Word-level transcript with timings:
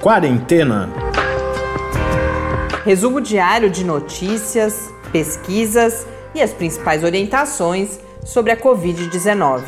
Quarentena. 0.00 0.88
Resumo 2.86 3.20
diário 3.20 3.68
de 3.68 3.84
notícias, 3.84 4.90
pesquisas 5.12 6.06
e 6.34 6.40
as 6.40 6.54
principais 6.54 7.04
orientações 7.04 8.00
sobre 8.24 8.50
a 8.50 8.56
Covid-19. 8.56 9.62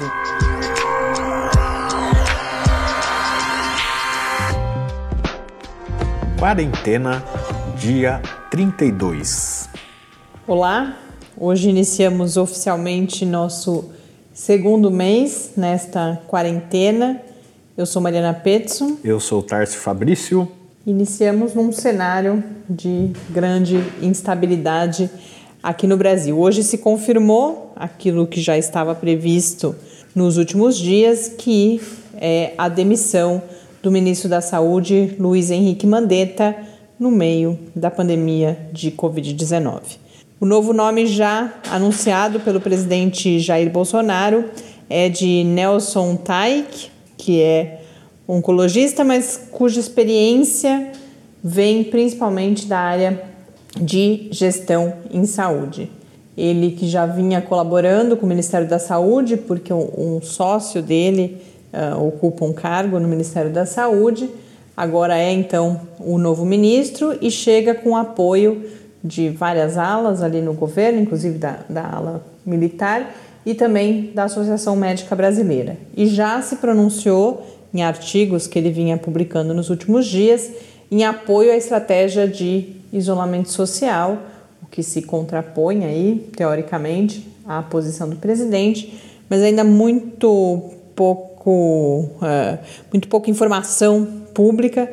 Quarentena, 6.38 7.22
dia 7.76 8.22
32. 8.50 9.68
Olá, 10.46 10.96
hoje 11.36 11.68
iniciamos 11.68 12.38
oficialmente 12.38 13.26
nosso 13.26 13.92
segundo 14.32 14.90
mês 14.90 15.52
nesta 15.58 16.22
quarentena. 16.26 17.20
Eu 17.74 17.86
sou 17.86 18.02
Mariana 18.02 18.34
Petson. 18.34 18.98
Eu 19.02 19.18
sou 19.18 19.42
Tarcio 19.42 19.80
Fabrício. 19.80 20.46
Iniciamos 20.86 21.54
num 21.54 21.72
cenário 21.72 22.44
de 22.68 23.12
grande 23.30 23.82
instabilidade 24.02 25.08
aqui 25.62 25.86
no 25.86 25.96
Brasil. 25.96 26.38
Hoje 26.38 26.62
se 26.62 26.76
confirmou 26.76 27.72
aquilo 27.74 28.26
que 28.26 28.42
já 28.42 28.58
estava 28.58 28.94
previsto 28.94 29.74
nos 30.14 30.36
últimos 30.36 30.76
dias, 30.76 31.28
que 31.28 31.80
é 32.20 32.52
a 32.58 32.68
demissão 32.68 33.42
do 33.82 33.90
ministro 33.90 34.28
da 34.28 34.42
Saúde, 34.42 35.16
Luiz 35.18 35.50
Henrique 35.50 35.86
Mandetta, 35.86 36.54
no 37.00 37.10
meio 37.10 37.58
da 37.74 37.90
pandemia 37.90 38.68
de 38.70 38.90
Covid-19. 38.90 39.80
O 40.38 40.44
novo 40.44 40.74
nome 40.74 41.06
já 41.06 41.54
anunciado 41.70 42.38
pelo 42.38 42.60
presidente 42.60 43.40
Jair 43.40 43.70
Bolsonaro 43.70 44.44
é 44.90 45.08
de 45.08 45.42
Nelson 45.42 46.16
Taik, 46.16 46.92
que 47.22 47.40
é 47.40 47.80
oncologista, 48.26 49.04
mas 49.04 49.48
cuja 49.52 49.78
experiência 49.78 50.90
vem 51.42 51.84
principalmente 51.84 52.66
da 52.66 52.78
área 52.78 53.22
de 53.80 54.26
gestão 54.32 54.94
em 55.10 55.24
saúde. 55.24 55.88
Ele 56.36 56.72
que 56.72 56.88
já 56.88 57.06
vinha 57.06 57.40
colaborando 57.40 58.16
com 58.16 58.26
o 58.26 58.28
Ministério 58.28 58.68
da 58.68 58.78
Saúde, 58.78 59.36
porque 59.36 59.72
um 59.72 60.20
sócio 60.20 60.82
dele 60.82 61.40
uh, 61.72 62.04
ocupa 62.04 62.44
um 62.44 62.52
cargo 62.52 62.98
no 62.98 63.06
Ministério 63.06 63.52
da 63.52 63.66
Saúde, 63.66 64.28
agora 64.76 65.16
é 65.16 65.30
então 65.30 65.80
o 66.00 66.18
novo 66.18 66.44
ministro 66.44 67.16
e 67.20 67.30
chega 67.30 67.72
com 67.72 67.96
apoio 67.96 68.64
de 69.04 69.28
várias 69.28 69.78
alas 69.78 70.22
ali 70.22 70.40
no 70.40 70.54
governo, 70.54 71.00
inclusive 71.00 71.38
da, 71.38 71.60
da 71.68 71.86
ala 71.86 72.26
militar 72.44 73.14
e 73.44 73.54
também 73.54 74.12
da 74.14 74.24
Associação 74.24 74.76
Médica 74.76 75.16
Brasileira. 75.16 75.76
E 75.96 76.06
já 76.06 76.40
se 76.42 76.56
pronunciou 76.56 77.46
em 77.74 77.82
artigos 77.82 78.46
que 78.46 78.58
ele 78.58 78.70
vinha 78.70 78.96
publicando 78.96 79.54
nos 79.54 79.70
últimos 79.70 80.06
dias 80.06 80.50
em 80.90 81.04
apoio 81.04 81.50
à 81.50 81.56
estratégia 81.56 82.28
de 82.28 82.76
isolamento 82.92 83.50
social, 83.50 84.18
o 84.62 84.66
que 84.66 84.82
se 84.82 85.02
contrapõe 85.02 85.84
aí, 85.84 86.30
teoricamente, 86.36 87.26
à 87.46 87.62
posição 87.62 88.08
do 88.08 88.16
presidente, 88.16 89.00
mas 89.28 89.40
ainda 89.40 89.64
muito 89.64 90.70
pouco, 90.94 92.10
uh, 92.18 92.58
muito 92.92 93.08
pouca 93.08 93.30
informação 93.30 94.04
pública 94.34 94.92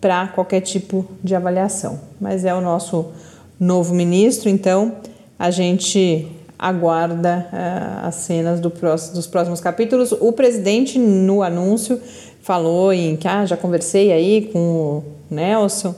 para 0.00 0.26
qualquer 0.28 0.60
tipo 0.60 1.06
de 1.22 1.34
avaliação. 1.34 2.00
Mas 2.20 2.44
é 2.44 2.52
o 2.52 2.60
nosso 2.60 3.12
novo 3.58 3.94
ministro, 3.94 4.48
então 4.48 4.96
a 5.38 5.50
gente 5.50 6.28
aguarda 6.58 7.48
uh, 7.52 8.06
as 8.06 8.14
cenas 8.16 8.60
do 8.60 8.70
próximo, 8.70 9.14
dos 9.14 9.26
próximos 9.26 9.60
capítulos. 9.60 10.12
O 10.12 10.32
presidente, 10.32 10.98
no 10.98 11.42
anúncio, 11.42 12.00
falou 12.42 12.92
em 12.92 13.16
que 13.16 13.28
ah, 13.28 13.44
já 13.44 13.56
conversei 13.56 14.12
aí 14.12 14.50
com 14.52 14.58
o 14.58 15.04
Nelson, 15.30 15.94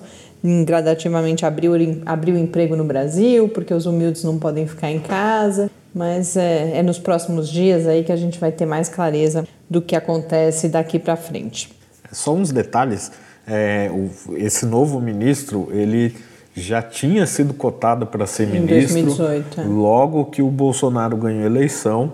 gradativamente 0.64 1.44
abriu, 1.44 1.72
abriu 2.06 2.36
emprego 2.38 2.74
no 2.74 2.84
Brasil, 2.84 3.48
porque 3.48 3.72
os 3.72 3.86
humildes 3.86 4.24
não 4.24 4.38
podem 4.38 4.66
ficar 4.66 4.90
em 4.90 4.98
casa. 4.98 5.70
Mas 5.94 6.36
é, 6.36 6.78
é 6.78 6.82
nos 6.82 6.98
próximos 6.98 7.48
dias 7.48 7.86
aí 7.86 8.04
que 8.04 8.12
a 8.12 8.16
gente 8.16 8.38
vai 8.38 8.52
ter 8.52 8.66
mais 8.66 8.88
clareza 8.88 9.46
do 9.68 9.80
que 9.80 9.96
acontece 9.96 10.68
daqui 10.68 10.98
para 10.98 11.16
frente. 11.16 11.72
Só 12.12 12.34
uns 12.34 12.52
detalhes. 12.52 13.10
É, 13.46 13.90
esse 14.36 14.66
novo 14.66 15.00
ministro, 15.00 15.68
ele 15.72 16.14
já 16.58 16.82
tinha 16.82 17.26
sido 17.26 17.54
cotado 17.54 18.06
para 18.06 18.26
ser 18.26 18.44
em 18.44 18.60
ministro 18.60 19.04
2018, 19.04 19.60
é. 19.60 19.64
logo 19.64 20.26
que 20.26 20.42
o 20.42 20.50
Bolsonaro 20.50 21.16
ganhou 21.16 21.42
a 21.44 21.46
eleição 21.46 22.12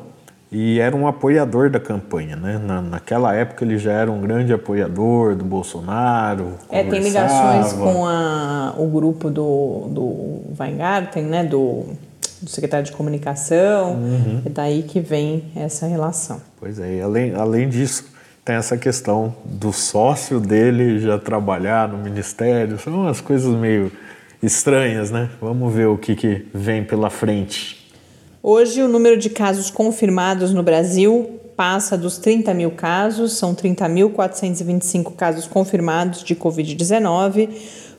e 0.55 0.79
era 0.79 0.95
um 0.95 1.09
apoiador 1.09 1.69
da 1.69 1.81
campanha, 1.81 2.37
né? 2.37 2.61
Na, 2.65 2.81
naquela 2.81 3.35
época 3.35 3.65
ele 3.65 3.77
já 3.77 3.93
era 3.93 4.11
um 4.11 4.21
grande 4.21 4.53
apoiador 4.53 5.35
do 5.35 5.45
Bolsonaro. 5.45 6.53
É, 6.71 6.85
tem 6.85 7.01
ligações 7.01 7.73
com 7.73 8.07
a, 8.07 8.73
o 8.79 8.87
grupo 8.87 9.31
do, 9.31 9.89
do 9.91 10.43
Weingarten, 10.57 11.25
né? 11.25 11.43
Do, 11.43 11.87
do 12.41 12.49
secretário 12.49 12.87
de 12.87 12.93
comunicação. 12.93 13.95
Uhum. 13.95 14.43
É 14.47 14.49
daí 14.49 14.85
que 14.85 15.01
vem 15.01 15.45
essa 15.57 15.89
relação. 15.89 16.41
Pois 16.61 16.79
é, 16.79 16.99
e 16.99 17.01
além, 17.01 17.35
além 17.35 17.69
disso, 17.69 18.05
tem 18.45 18.55
essa 18.55 18.77
questão 18.77 19.35
do 19.45 19.73
sócio 19.73 20.39
dele 20.39 21.01
já 21.01 21.19
trabalhar 21.19 21.89
no 21.89 21.99
ministério. 21.99 22.79
São 22.79 22.95
umas 22.95 23.21
coisas 23.21 23.53
meio 23.57 23.91
estranhas, 24.45 25.11
né? 25.11 25.31
Vamos 25.41 25.73
ver 25.73 25.89
o 25.89 25.97
que, 25.97 26.15
que 26.15 26.47
vem 26.53 26.85
pela 26.85 27.09
frente. 27.11 27.83
Hoje, 28.43 28.83
o 28.83 28.89
número 28.89 29.17
de 29.17 29.31
casos 29.31 29.71
confirmados 29.71 30.53
no 30.53 30.63
Brasil 30.63 31.41
passa 31.57 31.97
dos 31.97 32.19
30 32.19 32.53
mil 32.53 32.73
casos, 32.73 33.33
são 33.33 33.55
30.425 33.55 35.15
casos 35.15 35.47
confirmados 35.47 36.23
de 36.23 36.37
Covid-19, 36.37 37.49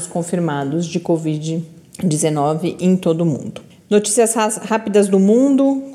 confirmados 0.08 0.86
de 0.86 1.00
Covid-19 1.00 2.78
em 2.80 2.96
todo 2.96 3.22
o 3.22 3.26
mundo. 3.26 3.62
Notícias 3.90 4.34
rápidas 4.36 5.08
do 5.08 5.18
mundo, 5.18 5.92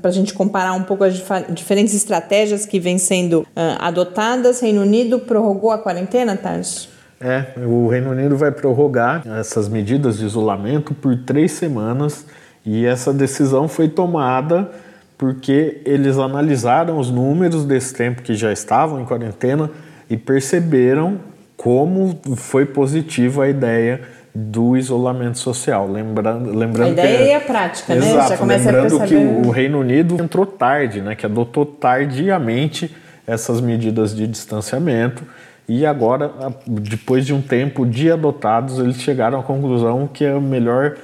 para 0.00 0.08
a 0.10 0.12
gente 0.12 0.32
comparar 0.32 0.72
um 0.72 0.82
pouco 0.82 1.04
as 1.04 1.22
diferentes 1.50 1.94
estratégias 1.94 2.64
que 2.64 2.80
vêm 2.80 2.96
sendo 2.96 3.40
uh, 3.40 3.46
adotadas. 3.78 4.60
Reino 4.60 4.80
Unido 4.80 5.18
prorrogou 5.18 5.70
a 5.70 5.76
quarentena, 5.76 6.34
Tarso? 6.34 6.88
É, 7.20 7.44
o 7.66 7.88
Reino 7.88 8.10
Unido 8.10 8.36
vai 8.36 8.50
prorrogar 8.50 9.22
essas 9.38 9.68
medidas 9.68 10.18
de 10.18 10.24
isolamento 10.24 10.94
por 10.94 11.16
três 11.24 11.52
semanas 11.52 12.26
e 12.64 12.84
essa 12.84 13.12
decisão 13.12 13.68
foi 13.68 13.88
tomada 13.88 14.70
porque 15.16 15.80
eles 15.84 16.18
analisaram 16.18 16.98
os 16.98 17.10
números 17.10 17.64
desse 17.64 17.94
tempo 17.94 18.22
que 18.22 18.34
já 18.34 18.52
estavam 18.52 19.00
em 19.00 19.04
quarentena 19.04 19.70
e 20.10 20.16
perceberam 20.16 21.18
como 21.66 22.16
foi 22.36 22.64
positiva 22.64 23.42
a 23.42 23.48
ideia 23.48 24.00
do 24.32 24.76
isolamento 24.76 25.36
social. 25.36 25.90
Lembrando, 25.90 26.56
lembrando 26.56 26.90
a 26.90 26.92
ideia 26.92 27.18
que, 27.18 27.24
é 27.24 27.34
a 27.34 27.40
prática, 27.40 27.92
né? 27.92 28.08
exato? 28.08 28.28
Já 28.28 28.36
começa 28.36 28.70
lembrando 28.70 29.02
a 29.02 29.04
que 29.04 29.16
o 29.16 29.50
Reino 29.50 29.80
Unido 29.80 30.16
entrou 30.22 30.46
tarde, 30.46 31.00
né? 31.00 31.16
Que 31.16 31.26
adotou 31.26 31.66
tardiamente 31.66 32.94
essas 33.26 33.60
medidas 33.60 34.14
de 34.14 34.28
distanciamento 34.28 35.24
e 35.68 35.84
agora, 35.84 36.30
depois 36.68 37.26
de 37.26 37.34
um 37.34 37.42
tempo 37.42 37.84
de 37.84 38.12
adotados, 38.12 38.78
eles 38.78 39.02
chegaram 39.02 39.40
à 39.40 39.42
conclusão 39.42 40.06
que 40.06 40.24
é 40.24 40.30
a 40.30 40.40
melhor 40.40 40.94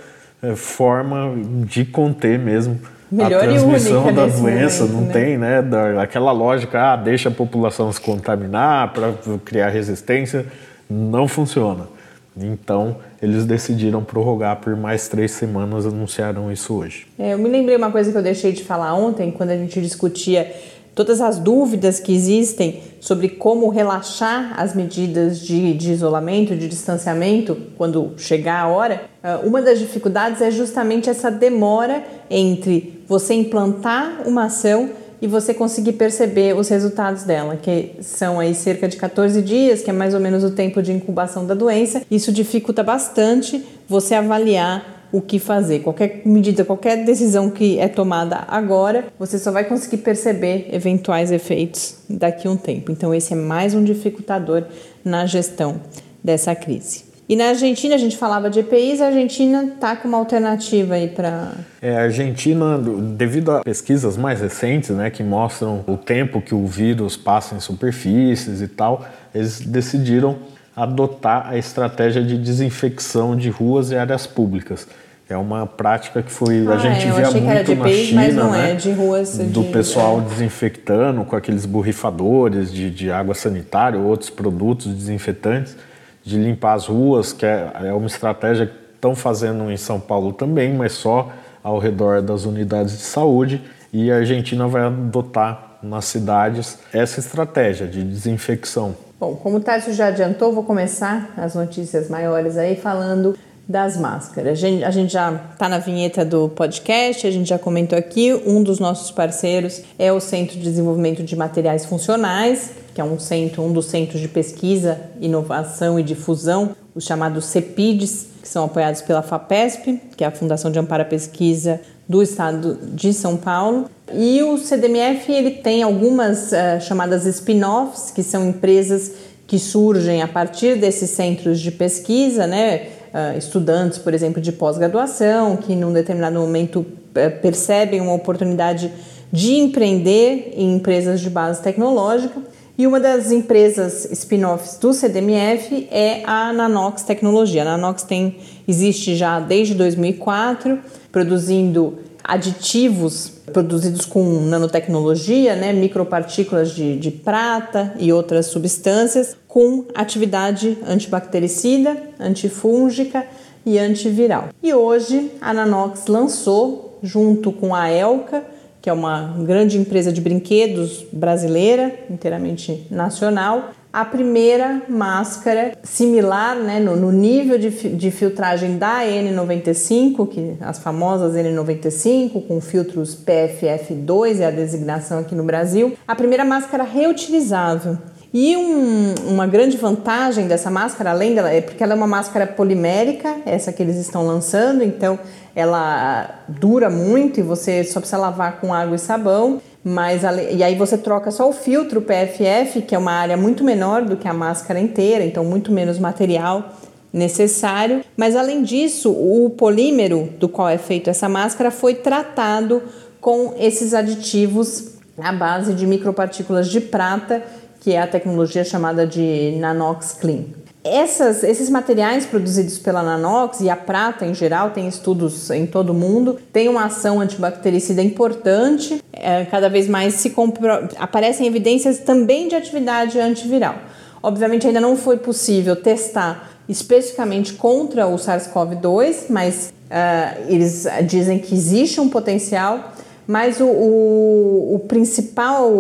eh, 0.41 0.55
forma 0.55 1.35
de 1.67 1.85
conter 1.85 2.39
mesmo 2.39 2.79
Melhor 3.13 3.45
a 3.45 3.47
transmissão 3.47 4.11
da 4.11 4.27
doença, 4.27 4.87
momento, 4.87 4.97
não 4.97 5.07
né? 5.07 5.13
tem, 5.13 5.37
né? 5.37 5.61
Da, 5.61 6.03
aquela 6.03 6.33
lógica, 6.33 6.81
ah, 6.81 6.97
deixa 6.97 7.29
a 7.29 7.33
população 7.33 7.93
se 7.93 8.01
contaminar 8.01 8.95
para 8.95 9.13
criar 9.45 9.69
resistência, 9.69 10.47
não 10.89 11.29
funciona. 11.29 11.89
Então, 12.35 12.97
eles 13.21 13.45
decidiram 13.45 14.03
prorrogar 14.03 14.57
por 14.57 14.75
mais 14.75 15.09
três 15.09 15.33
semanas, 15.33 15.85
anunciaram 15.85 16.51
isso 16.51 16.75
hoje. 16.75 17.07
É, 17.19 17.35
eu 17.35 17.39
me 17.39 17.51
lembrei 17.51 17.77
uma 17.77 17.91
coisa 17.91 18.11
que 18.11 18.17
eu 18.17 18.23
deixei 18.23 18.53
de 18.53 18.65
falar 18.65 18.95
ontem, 18.95 19.31
quando 19.31 19.51
a 19.51 19.57
gente 19.57 19.79
discutia 19.83 20.51
todas 20.95 21.21
as 21.21 21.39
dúvidas 21.39 21.99
que 21.99 22.15
existem 22.15 22.83
sobre 23.01 23.29
como 23.29 23.69
relaxar 23.69 24.55
as 24.61 24.75
medidas 24.75 25.41
de, 25.41 25.75
de, 25.75 25.93
isolamento, 25.93 26.55
de 26.55 26.69
distanciamento, 26.69 27.57
quando 27.77 28.13
chegar 28.17 28.63
a 28.63 28.69
hora, 28.69 29.03
ah, 29.23 29.41
uma 29.43 29.61
das 29.61 29.79
dificuldades 29.79 30.41
é 30.41 30.51
justamente 30.51 31.11
essa 31.11 31.31
demora 31.31 32.05
entre 32.31 33.03
você 33.09 33.35
implantar 33.35 34.23
uma 34.27 34.45
ação 34.45 34.91
e 35.21 35.27
você 35.29 35.55
conseguir 35.55 35.93
perceber 35.93 36.57
os 36.57 36.69
resultados 36.69 37.23
dela, 37.23 37.57
que 37.57 37.93
são 38.01 38.41
aí 38.41 38.55
cerca 38.55 38.89
de 38.89 38.97
14 38.97 39.41
dias, 39.41 39.81
que 39.81 39.89
é 39.89 39.93
mais 39.93 40.15
ou 40.15 40.21
menos 40.21 40.43
o 40.43 40.51
tempo 40.51 40.83
de 40.83 40.93
incubação 40.93 41.47
da 41.47 41.55
doença. 41.55 42.03
Isso 42.11 42.33
dificulta 42.33 42.83
bastante 42.83 43.65
você 43.89 44.17
avaliar 44.17 45.02
o 45.13 45.21
que 45.21 45.39
fazer. 45.39 45.81
Qualquer 45.81 46.23
medida, 46.25 46.65
qualquer 46.65 47.05
decisão 47.05 47.51
que 47.51 47.79
é 47.79 47.87
tomada 47.87 48.45
agora, 48.49 49.05
você 49.19 49.39
só 49.39 49.53
vai 49.53 49.65
conseguir 49.65 49.99
perceber 49.99 50.69
eventuais 50.73 51.31
efeitos 51.31 51.99
daqui 52.09 52.49
a 52.49 52.51
um 52.51 52.57
tempo. 52.57 52.91
Então, 52.91 53.15
esse 53.15 53.35
é 53.35 53.37
mais 53.37 53.75
um 53.75 53.85
dificultador 53.85 54.65
na 55.05 55.27
gestão 55.27 55.81
dessa 56.25 56.55
crise. 56.55 57.13
E 57.29 57.37
na 57.37 57.47
Argentina, 57.47 57.95
a 57.95 57.99
gente 57.99 58.17
falava 58.17 58.51
de 58.51 58.61
EPIs, 58.61 59.01
a 59.01 59.07
Argentina 59.07 59.65
está 59.65 59.95
com 59.95 60.09
uma 60.09 60.19
alternativa 60.19 60.95
aí 60.95 61.09
para. 61.09 61.53
É, 61.81 61.97
a 61.97 62.03
Argentina, 62.03 62.77
devido 62.79 63.53
a 63.53 63.63
pesquisas 63.63 64.17
mais 64.17 64.41
recentes, 64.41 64.91
né, 64.91 65.09
que 65.09 65.23
mostram 65.23 65.85
o 65.87 65.97
tempo 65.97 66.43
que 66.43 66.55
o 66.55 66.67
vírus 66.67 67.17
passa 67.17 67.55
em 67.55 67.61
superfícies 67.61 68.61
e 68.61 68.69
tal, 68.69 69.07
eles 69.35 69.61
decidiram 69.61 70.37
adotar 70.75 71.49
a 71.49 71.57
estratégia 71.57 72.23
de 72.23 72.39
desinfecção 72.39 73.37
de 73.37 73.51
ruas 73.51 73.91
e 73.91 73.97
áreas 73.97 74.27
públicas. 74.27 74.87
É 75.29 75.37
uma 75.37 75.67
prática 75.67 76.23
que 76.23 76.31
foi 76.31 76.67
ah, 76.67 76.73
a 76.73 76.77
gente 76.79 77.07
é, 77.07 77.13
via 77.13 77.31
muito 77.31 77.75
na 77.75 77.89
China, 77.89 78.21
mas 78.21 78.35
não 78.35 78.51
né? 78.53 78.73
é 78.73 78.75
de 78.75 78.93
ruas 78.93 79.39
do 79.39 79.63
de... 79.63 79.73
pessoal 79.73 80.21
desinfectando 80.21 81.25
com 81.25 81.35
aqueles 81.35 81.65
borrifadores 81.65 82.73
de, 82.73 82.91
de 82.91 83.11
água 83.11 83.35
sanitária 83.35 83.99
ou 83.99 84.07
outros 84.07 84.29
produtos 84.29 84.93
desinfetantes 84.93 85.77
de 86.25 86.39
limpar 86.39 86.75
as 86.75 86.87
ruas, 86.87 87.33
que 87.33 87.47
é, 87.47 87.71
é 87.85 87.93
uma 87.93 88.07
estratégia 88.07 88.67
que 88.67 88.75
estão 88.95 89.15
fazendo 89.15 89.71
em 89.71 89.77
São 89.77 89.99
Paulo 89.99 90.33
também, 90.33 90.75
mas 90.75 90.93
só 90.93 91.33
ao 91.63 91.79
redor 91.79 92.21
das 92.21 92.45
unidades 92.45 92.93
de 92.99 93.03
saúde. 93.03 93.63
E 93.93 94.11
a 94.11 94.17
Argentina 94.17 94.67
vai 94.67 94.83
adotar 94.83 95.79
nas 95.83 96.05
cidades 96.07 96.79
essa 96.93 97.21
estratégia 97.21 97.87
de 97.87 98.03
desinfecção. 98.03 98.95
Bom, 99.23 99.37
como 99.37 99.59
o 99.59 99.61
Tarso 99.61 99.93
já 99.93 100.09
adiantou, 100.09 100.53
vou 100.53 100.65
começar 100.65 101.33
as 101.37 101.55
notícias 101.55 102.09
maiores 102.09 102.57
aí 102.57 102.75
falando 102.75 103.39
das 103.69 103.97
máscaras. 103.97 104.53
A 104.53 104.55
gente, 104.55 104.85
a 104.85 104.91
gente 104.91 105.13
já 105.13 105.33
está 105.53 105.69
na 105.69 105.79
vinheta 105.79 106.25
do 106.25 106.49
podcast, 106.49 107.27
a 107.27 107.31
gente 107.31 107.49
já 107.49 107.59
comentou 107.59 107.99
aqui. 107.99 108.35
Um 108.47 108.63
dos 108.63 108.79
nossos 108.79 109.11
parceiros 109.11 109.83
é 109.99 110.13
o 110.13 110.21
Centro 110.21 110.57
de 110.57 110.63
Desenvolvimento 110.63 111.23
de 111.23 111.37
Materiais 111.37 111.87
Funcionais, 111.87 112.71
que 112.95 113.01
é 113.01 113.05
um 113.05 113.19
centro, 113.19 113.63
um 113.63 113.73
dos 113.73 113.87
centros 113.87 114.21
de 114.21 114.29
pesquisa, 114.29 115.01
inovação 115.21 115.99
e 115.99 116.03
difusão, 116.03 116.77
os 116.95 117.05
chamados 117.05 117.47
CEPIDs, 117.47 118.27
que 118.43 118.49
são 118.49 118.65
apoiados 118.65 119.01
pela 119.01 119.23
FAPESP, 119.23 120.01
que 120.17 120.25
é 120.25 120.27
a 120.27 120.31
Fundação 120.31 120.71
de 120.71 120.79
Amparo 120.79 121.03
à 121.03 121.07
Pesquisa 121.07 121.81
do 122.09 122.23
Estado 122.23 122.79
de 122.93 123.15
São 123.15 123.37
Paulo. 123.37 123.89
E 124.13 124.43
o 124.43 124.59
CDMF 124.59 125.33
ele 125.33 125.53
tem 125.53 125.83
algumas 125.83 126.51
uh, 126.53 126.81
chamadas 126.81 127.25
spin-offs, 127.25 128.11
que 128.11 128.23
são 128.23 128.49
empresas 128.49 129.13
que 129.47 129.59
surgem 129.59 130.23
a 130.23 130.29
partir 130.29 130.79
desses 130.79 131.11
centros 131.11 131.61
de 131.61 131.71
pesquisa, 131.71 132.47
né? 132.47 132.89
Uh, 133.13 133.37
estudantes, 133.37 133.99
por 133.99 134.15
exemplo, 134.15 134.41
de 134.41 134.53
pós-graduação, 134.53 135.57
que 135.57 135.75
num 135.75 135.93
determinado 135.93 136.39
momento 136.39 136.81
uh, 136.81 137.41
percebem 137.41 138.01
uma 138.01 138.15
oportunidade 138.15 138.93
de 139.31 139.55
empreender 139.55 140.53
em 140.57 140.77
empresas 140.77 141.21
de 141.21 141.31
base 141.31 141.63
tecnológica. 141.63 142.41
E 142.77 142.87
uma 142.87 142.99
das 142.99 143.31
empresas 143.31 144.11
spin-offs 144.13 144.79
do 144.79 144.93
CDMF 144.93 145.89
é 145.91 146.23
a 146.25 146.53
Nanox 146.53 147.03
Tecnologia. 147.03 147.63
A 147.63 147.65
Nanox 147.65 148.03
tem, 148.03 148.39
existe 148.67 149.15
já 149.15 149.39
desde 149.39 149.75
2004, 149.75 150.79
produzindo 151.11 151.99
aditivos 152.25 153.42
produzidos 153.53 154.07
com 154.07 154.23
nanotecnologia, 154.43 155.55
né, 155.55 155.73
micropartículas 155.73 156.73
de, 156.73 156.97
de 156.97 157.11
prata 157.11 157.95
e 157.99 158.13
outras 158.13 158.47
substâncias, 158.47 159.37
com 159.47 159.85
atividade 159.95 160.79
antibactericida, 160.87 161.97
antifúngica 162.19 163.27
e 163.65 163.79
antiviral. 163.79 164.49
E 164.63 164.73
hoje 164.73 165.31
a 165.41 165.53
Nanox 165.53 166.07
lançou, 166.07 166.99
junto 167.03 167.53
com 167.53 167.75
a 167.75 167.89
Elca, 167.89 168.45
que 168.81 168.91
é 168.91 168.93
uma 168.93 169.37
grande 169.45 169.79
empresa 169.79 170.13
de 170.13 170.21
brinquedos 170.21 171.07
brasileira, 171.13 171.95
inteiramente 172.11 172.85
nacional, 172.91 173.71
a 173.93 174.07
primeira 174.07 174.83
máscara 174.89 175.73
similar 175.83 176.57
né, 176.57 176.81
no, 176.81 176.97
no 176.97 177.13
nível 177.13 177.59
de, 177.59 177.69
de, 177.71 178.11
filtragem 178.11 178.79
da 178.79 179.03
N95, 179.03 180.29
que 180.29 180.57
as 180.61 180.79
famosas 180.79 181.35
N95 181.35 182.47
com 182.47 182.59
filtros 182.61 183.15
PFF2 183.15 184.41
é 184.41 184.47
a 184.47 184.51
designação 184.51 185.19
aqui 185.19 185.35
no 185.35 185.45
Brasil, 185.45 185.93
a 186.09 186.15
primeira 186.15 186.45
máscara 186.45 186.85
reutilizável. 186.85 187.99
E 188.33 188.57
um, 188.57 189.15
uma 189.29 189.47
grande 189.47 189.77
vantagem 189.77 190.49
dessa 190.49 190.71
máscara, 190.71 191.11
além 191.11 191.35
dela, 191.35 191.51
é 191.51 191.61
porque 191.61 191.83
ela 191.83 191.93
é 191.93 191.97
uma 191.97 192.07
máscara 192.07 192.47
polimérica, 192.47 193.37
essa 193.45 193.71
que 193.75 193.83
eles 193.83 193.97
estão 193.97 194.27
lançando, 194.27 194.83
então 194.83 195.19
ela 195.55 196.43
dura 196.49 196.89
muito 196.89 197.41
e 197.41 197.43
você 197.43 197.85
só 197.85 198.01
precisa 198.01 198.17
lavar 198.17 198.59
com 198.59 198.73
água 198.73 198.97
e 198.97 198.99
sabão. 198.99 199.61
Mas 199.85 200.23
e 200.23 200.63
aí 200.63 200.77
você 200.77 200.97
troca 200.97 201.31
só 201.31 201.49
o 201.49 201.53
filtro 201.53 202.01
PFF, 202.01 202.83
que 202.83 202.95
é 202.95 202.99
uma 202.99 203.13
área 203.13 203.37
muito 203.37 203.65
menor 203.65 204.05
do 204.05 204.17
que 204.17 204.29
a 204.29 204.33
máscara 204.33 204.79
inteira, 204.79 205.25
então 205.25 205.45
muito 205.45 205.73
menos 205.73 205.99
material 205.99 206.73
necessário. 207.13 208.05
Mas 208.17 208.37
além 208.37 208.63
disso, 208.63 209.11
o 209.11 209.51
polímero 209.51 210.29
do 210.39 210.49
qual 210.49 210.69
é 210.69 210.79
feita 210.79 211.11
essa 211.11 211.29
máscara 211.29 211.71
foi 211.71 211.95
tratado 211.95 212.83
com 213.21 213.55
esses 213.59 213.93
aditivos 213.93 214.93
à 215.19 215.33
base 215.33 215.75
de 215.75 215.87
micropartículas 215.87 216.69
de 216.69 216.81
prata, 216.81 217.43
que 217.81 217.93
é 217.93 218.01
a 218.01 218.07
tecnologia 218.07 218.65
chamada 218.65 219.07
de 219.07 219.57
Nanox 219.59 220.13
Clean. 220.13 220.62
Essas, 220.85 221.45
esses 221.45 221.71
materiais 221.71 222.27
produzidos 222.27 222.77
pela 222.77 223.05
Nanox 223.05 223.61
e 223.61 223.71
a 223.71 223.77
prata 223.77 224.27
em 224.27 224.35
geral, 224.35 224.71
tem 224.71 224.89
estudos 224.89 225.49
em 225.51 225.65
todo 225.65 225.91
o 225.91 225.95
mundo, 225.95 226.39
tem 226.53 226.69
uma 226.69 226.87
ação 226.87 227.21
antibactericida 227.21 228.03
importante, 228.03 229.01
é, 229.13 229.45
cada 229.45 229.69
vez 229.69 229.89
mais 229.89 230.15
se 230.15 230.31
compro... 230.31 230.69
aparecem 230.99 231.47
evidências 231.47 232.01
também 232.01 232.49
de 232.49 232.57
atividade 232.57 233.21
antiviral. 233.21 233.77
Obviamente 234.21 234.67
ainda 234.67 234.81
não 234.81 234.97
foi 234.97 235.19
possível 235.19 235.77
testar 235.77 236.51
especificamente 236.69 237.55
contra 237.55 238.07
o 238.07 238.17
SARS-CoV-2, 238.17 239.27
mas 239.29 239.73
uh, 239.87 240.43
eles 240.49 240.87
dizem 241.07 241.39
que 241.39 241.55
existe 241.55 242.01
um 242.01 242.09
potencial. 242.09 242.93
Mas 243.25 243.61
o, 243.61 243.67
o, 243.67 244.75
o, 244.75 244.79
principal 244.81 245.71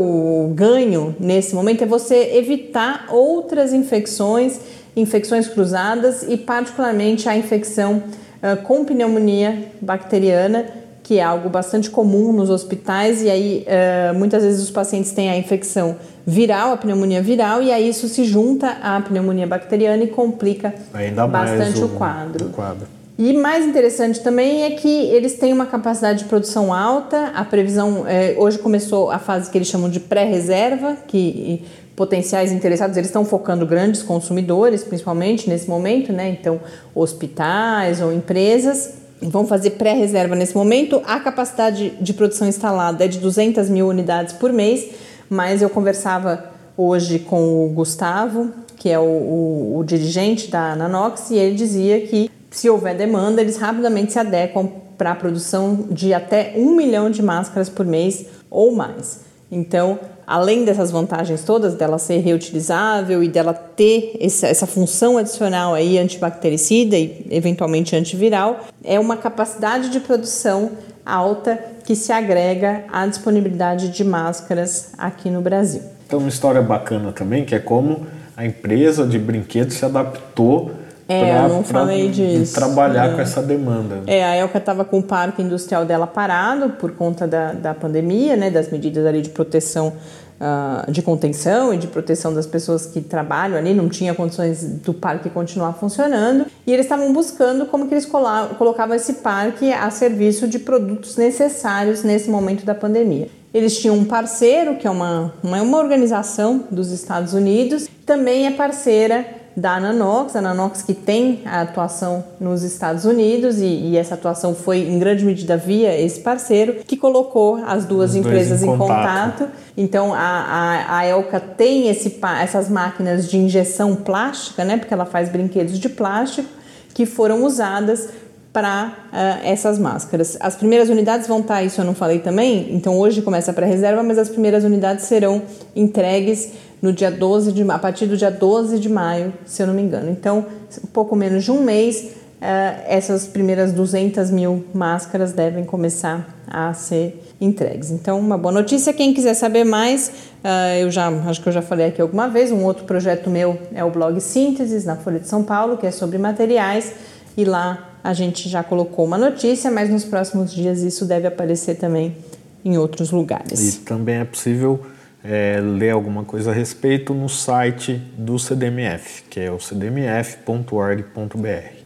ganho 0.54 1.14
nesse 1.18 1.56
momento 1.56 1.82
é 1.82 1.86
você 1.86 2.36
evitar 2.36 3.06
outras 3.10 3.72
infecções 3.72 4.60
infecções 4.96 5.48
cruzadas 5.48 6.22
e, 6.22 6.36
particularmente, 6.36 7.28
a 7.28 7.36
infecção 7.36 8.02
uh, 8.42 8.62
com 8.62 8.84
pneumonia 8.84 9.70
bacteriana, 9.80 10.66
que 11.02 11.18
é 11.18 11.22
algo 11.22 11.48
bastante 11.48 11.90
comum 11.90 12.32
nos 12.32 12.50
hospitais, 12.50 13.22
e 13.22 13.30
aí 13.30 13.66
uh, 13.66 14.14
muitas 14.14 14.42
vezes 14.42 14.62
os 14.62 14.70
pacientes 14.70 15.12
têm 15.12 15.30
a 15.30 15.36
infecção 15.36 15.96
viral, 16.26 16.72
a 16.72 16.76
pneumonia 16.76 17.22
viral, 17.22 17.62
e 17.62 17.72
aí 17.72 17.88
isso 17.88 18.08
se 18.08 18.24
junta 18.24 18.76
à 18.82 19.00
pneumonia 19.00 19.46
bacteriana 19.46 20.04
e 20.04 20.08
complica 20.08 20.74
Ainda 20.94 21.26
bastante 21.26 21.80
o, 21.80 21.86
o, 21.86 21.88
quadro. 21.90 22.46
o 22.46 22.50
quadro. 22.50 22.86
E 23.18 23.32
mais 23.34 23.66
interessante 23.66 24.20
também 24.20 24.64
é 24.64 24.70
que 24.70 24.88
eles 24.88 25.34
têm 25.34 25.52
uma 25.52 25.66
capacidade 25.66 26.20
de 26.20 26.24
produção 26.24 26.72
alta. 26.72 27.30
A 27.34 27.44
previsão 27.44 28.04
hoje 28.38 28.58
começou 28.58 29.10
a 29.10 29.18
fase 29.18 29.50
que 29.50 29.58
eles 29.58 29.68
chamam 29.68 29.90
de 29.90 30.00
pré-reserva, 30.00 30.96
que 31.06 31.62
potenciais 31.94 32.52
interessados, 32.52 32.96
eles 32.96 33.08
estão 33.08 33.24
focando 33.24 33.66
grandes 33.66 34.02
consumidores, 34.02 34.82
principalmente 34.82 35.48
nesse 35.48 35.68
momento, 35.68 36.12
né? 36.12 36.28
Então, 36.30 36.60
hospitais 36.94 38.00
ou 38.00 38.12
empresas 38.12 38.94
vão 39.20 39.46
fazer 39.46 39.70
pré-reserva 39.72 40.34
nesse 40.34 40.56
momento. 40.56 41.02
A 41.04 41.20
capacidade 41.20 41.90
de 42.00 42.12
produção 42.12 42.48
instalada 42.48 43.04
é 43.04 43.08
de 43.08 43.18
200 43.18 43.68
mil 43.68 43.88
unidades 43.88 44.32
por 44.32 44.52
mês, 44.52 44.88
mas 45.28 45.62
eu 45.62 45.70
conversava 45.70 46.50
hoje 46.76 47.18
com 47.18 47.66
o 47.66 47.68
Gustavo, 47.68 48.50
que 48.76 48.88
é 48.88 48.98
o, 48.98 49.02
o, 49.02 49.78
o 49.78 49.84
dirigente 49.84 50.50
da 50.50 50.74
Nanox, 50.74 51.30
e 51.30 51.36
ele 51.36 51.54
dizia 51.54 52.00
que 52.00 52.30
se 52.50 52.68
houver 52.68 52.96
demanda, 52.96 53.40
eles 53.40 53.56
rapidamente 53.56 54.12
se 54.12 54.18
adequam 54.18 54.70
para 54.98 55.12
a 55.12 55.14
produção 55.14 55.86
de 55.90 56.12
até 56.12 56.54
um 56.56 56.74
milhão 56.74 57.10
de 57.10 57.22
máscaras 57.22 57.68
por 57.68 57.86
mês 57.86 58.26
ou 58.50 58.72
mais. 58.72 59.20
Então, 59.54 60.00
além 60.26 60.64
dessas 60.64 60.90
vantagens 60.90 61.44
todas, 61.44 61.74
dela 61.74 61.98
ser 61.98 62.20
reutilizável 62.20 63.22
e 63.22 63.28
dela 63.28 63.52
ter 63.52 64.16
essa, 64.18 64.66
função 64.66 65.18
adicional 65.18 65.74
aí 65.74 65.98
antibactericida 65.98 66.96
e 66.96 67.26
eventualmente 67.30 67.94
antiviral, 67.94 68.60
é 68.82 68.98
uma 68.98 69.14
capacidade 69.14 69.90
de 69.90 70.00
produção 70.00 70.70
alta 71.04 71.62
que 71.84 71.94
se 71.94 72.10
agrega 72.10 72.84
à 72.90 73.06
disponibilidade 73.06 73.90
de 73.90 74.02
máscaras 74.02 74.92
aqui 74.96 75.28
no 75.28 75.42
Brasil. 75.42 75.82
Então, 76.06 76.18
uma 76.18 76.30
história 76.30 76.62
bacana 76.62 77.12
também, 77.12 77.44
que 77.44 77.54
é 77.54 77.58
como 77.58 78.06
a 78.34 78.46
empresa 78.46 79.06
de 79.06 79.18
brinquedos 79.18 79.74
se 79.74 79.84
adaptou 79.84 80.70
é, 81.12 81.32
pra, 81.32 81.42
eu 81.42 81.48
não 81.48 81.64
falei 81.64 82.08
disso. 82.08 82.54
trabalhar 82.54 83.10
é. 83.10 83.14
com 83.14 83.20
essa 83.20 83.42
demanda. 83.42 84.00
É, 84.06 84.24
a 84.24 84.34
Elka 84.36 84.58
estava 84.58 84.84
com 84.84 84.98
o 84.98 85.02
parque 85.02 85.42
industrial 85.42 85.84
dela 85.84 86.06
parado 86.06 86.70
por 86.70 86.92
conta 86.92 87.26
da, 87.26 87.52
da 87.52 87.74
pandemia, 87.74 88.36
né, 88.36 88.50
das 88.50 88.70
medidas 88.70 89.04
ali 89.06 89.20
de 89.20 89.30
proteção, 89.30 89.92
uh, 90.40 90.90
de 90.90 91.02
contenção 91.02 91.72
e 91.72 91.76
de 91.76 91.86
proteção 91.86 92.34
das 92.34 92.46
pessoas 92.46 92.86
que 92.86 93.00
trabalham 93.00 93.56
ali, 93.56 93.74
não 93.74 93.88
tinha 93.88 94.14
condições 94.14 94.64
do 94.64 94.92
parque 94.92 95.30
continuar 95.30 95.74
funcionando, 95.74 96.46
e 96.66 96.72
eles 96.72 96.86
estavam 96.86 97.12
buscando 97.12 97.66
como 97.66 97.86
que 97.86 97.94
eles 97.94 98.06
colocavam 98.06 98.94
esse 98.94 99.14
parque 99.14 99.72
a 99.72 99.90
serviço 99.90 100.48
de 100.48 100.58
produtos 100.58 101.16
necessários 101.16 102.02
nesse 102.02 102.28
momento 102.28 102.64
da 102.64 102.74
pandemia. 102.74 103.28
Eles 103.54 103.78
tinham 103.78 103.96
um 103.96 104.04
parceiro, 104.04 104.76
que 104.76 104.86
é 104.86 104.90
uma, 104.90 105.34
uma, 105.42 105.60
uma 105.60 105.78
organização 105.78 106.64
dos 106.70 106.90
Estados 106.90 107.34
Unidos, 107.34 107.86
também 108.06 108.46
é 108.46 108.50
parceira 108.50 109.41
da 109.56 109.78
Nanox, 109.78 110.34
a 110.34 110.40
Nanox 110.40 110.82
que 110.82 110.94
tem 110.94 111.42
a 111.44 111.60
atuação 111.60 112.24
nos 112.40 112.62
Estados 112.62 113.04
Unidos 113.04 113.58
e, 113.58 113.66
e, 113.66 113.96
essa 113.96 114.14
atuação 114.14 114.54
foi 114.54 114.78
em 114.78 114.98
grande 114.98 115.24
medida 115.24 115.56
via 115.56 115.98
esse 115.98 116.20
parceiro 116.20 116.76
que 116.86 116.96
colocou 116.96 117.56
as 117.66 117.84
duas 117.84 118.10
Os 118.10 118.16
empresas 118.16 118.62
em, 118.62 118.70
em 118.70 118.76
contato. 118.76 119.38
contato. 119.38 119.50
Então 119.76 120.14
a, 120.14 120.18
a, 120.18 120.98
a, 120.98 121.06
Elka 121.06 121.38
tem 121.38 121.88
esse, 121.88 122.18
essas 122.40 122.68
máquinas 122.68 123.28
de 123.28 123.36
injeção 123.36 123.94
plástica, 123.94 124.64
né, 124.64 124.76
porque 124.76 124.92
ela 124.92 125.04
faz 125.04 125.28
brinquedos 125.28 125.78
de 125.78 125.88
plástico 125.88 126.48
que 126.94 127.06
foram 127.06 127.44
usadas 127.44 128.08
para 128.52 128.92
uh, 129.12 129.46
essas 129.46 129.78
máscaras. 129.78 130.36
As 130.38 130.54
primeiras 130.54 130.90
unidades 130.90 131.26
vão 131.26 131.40
estar, 131.40 131.54
tá, 131.54 131.62
isso 131.62 131.80
eu 131.80 131.84
não 131.84 131.94
falei 131.94 132.18
também, 132.18 132.68
então 132.70 132.98
hoje 132.98 133.22
começa 133.22 133.50
a 133.50 133.54
pré-reserva, 133.54 134.02
mas 134.02 134.18
as 134.18 134.28
primeiras 134.28 134.62
unidades 134.62 135.06
serão 135.06 135.42
entregues 135.74 136.52
no 136.82 136.92
dia 136.92 137.10
12 137.12 137.52
de 137.52 137.62
a 137.70 137.78
partir 137.78 138.06
do 138.06 138.16
dia 138.16 138.30
12 138.30 138.80
de 138.80 138.88
maio, 138.88 139.32
se 139.46 139.62
eu 139.62 139.68
não 139.68 139.74
me 139.74 139.80
engano. 139.80 140.10
Então, 140.10 140.44
um 140.82 140.88
pouco 140.88 141.14
menos 141.14 141.44
de 141.44 141.52
um 141.52 141.62
mês, 141.62 142.02
uh, 142.02 142.82
essas 142.88 143.24
primeiras 143.24 143.72
200 143.72 144.32
mil 144.32 144.64
máscaras 144.74 145.32
devem 145.32 145.64
começar 145.64 146.36
a 146.48 146.74
ser 146.74 147.22
entregues. 147.40 147.92
Então, 147.92 148.18
uma 148.18 148.36
boa 148.36 148.52
notícia. 148.52 148.92
Quem 148.92 149.14
quiser 149.14 149.34
saber 149.34 149.62
mais, 149.62 150.10
uh, 150.44 150.76
eu 150.80 150.90
já 150.90 151.08
acho 151.08 151.40
que 151.40 151.48
eu 151.48 151.52
já 151.52 151.62
falei 151.62 151.86
aqui 151.86 152.02
alguma 152.02 152.28
vez. 152.28 152.50
Um 152.50 152.64
outro 152.64 152.84
projeto 152.84 153.30
meu 153.30 153.56
é 153.72 153.84
o 153.84 153.90
blog 153.90 154.20
Sínteses 154.20 154.84
na 154.84 154.96
Folha 154.96 155.20
de 155.20 155.28
São 155.28 155.44
Paulo, 155.44 155.76
que 155.76 155.86
é 155.86 155.92
sobre 155.92 156.18
materiais, 156.18 156.92
e 157.36 157.44
lá 157.44 157.90
a 158.02 158.12
gente 158.12 158.48
já 158.48 158.64
colocou 158.64 159.04
uma 159.04 159.16
notícia, 159.16 159.70
mas 159.70 159.88
nos 159.88 160.04
próximos 160.04 160.52
dias 160.52 160.82
isso 160.82 161.04
deve 161.04 161.28
aparecer 161.28 161.76
também 161.76 162.16
em 162.64 162.76
outros 162.76 163.12
lugares. 163.12 163.76
E 163.76 163.78
também 163.80 164.16
é 164.16 164.24
possível 164.24 164.80
é, 165.24 165.60
ler 165.60 165.90
alguma 165.90 166.24
coisa 166.24 166.50
a 166.50 166.54
respeito 166.54 167.14
no 167.14 167.28
site 167.28 167.94
do 168.16 168.38
CDMF, 168.38 169.22
que 169.30 169.40
é 169.40 169.50
o 169.50 169.58
cdmf.org.br. 169.58 171.06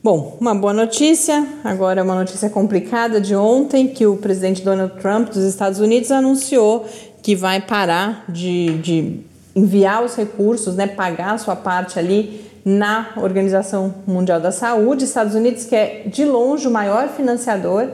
Bom, 0.02 0.38
uma 0.40 0.54
boa 0.54 0.72
notícia, 0.72 1.46
agora 1.62 2.02
uma 2.02 2.14
notícia 2.14 2.48
complicada 2.48 3.20
de 3.20 3.34
ontem, 3.34 3.88
que 3.88 4.06
o 4.06 4.16
presidente 4.16 4.62
Donald 4.62 4.94
Trump 5.00 5.28
dos 5.28 5.44
Estados 5.44 5.80
Unidos 5.80 6.10
anunciou 6.10 6.86
que 7.22 7.34
vai 7.34 7.60
parar 7.60 8.24
de, 8.28 8.78
de 8.78 9.20
enviar 9.54 10.04
os 10.04 10.14
recursos, 10.14 10.76
né, 10.76 10.86
pagar 10.86 11.34
a 11.34 11.38
sua 11.38 11.56
parte 11.56 11.98
ali 11.98 12.46
na 12.64 13.10
Organização 13.16 13.94
Mundial 14.06 14.40
da 14.40 14.52
Saúde. 14.52 15.04
Estados 15.04 15.34
Unidos, 15.34 15.64
que 15.64 15.74
é 15.74 16.04
de 16.06 16.24
longe 16.24 16.66
o 16.68 16.70
maior 16.70 17.08
financiador 17.08 17.88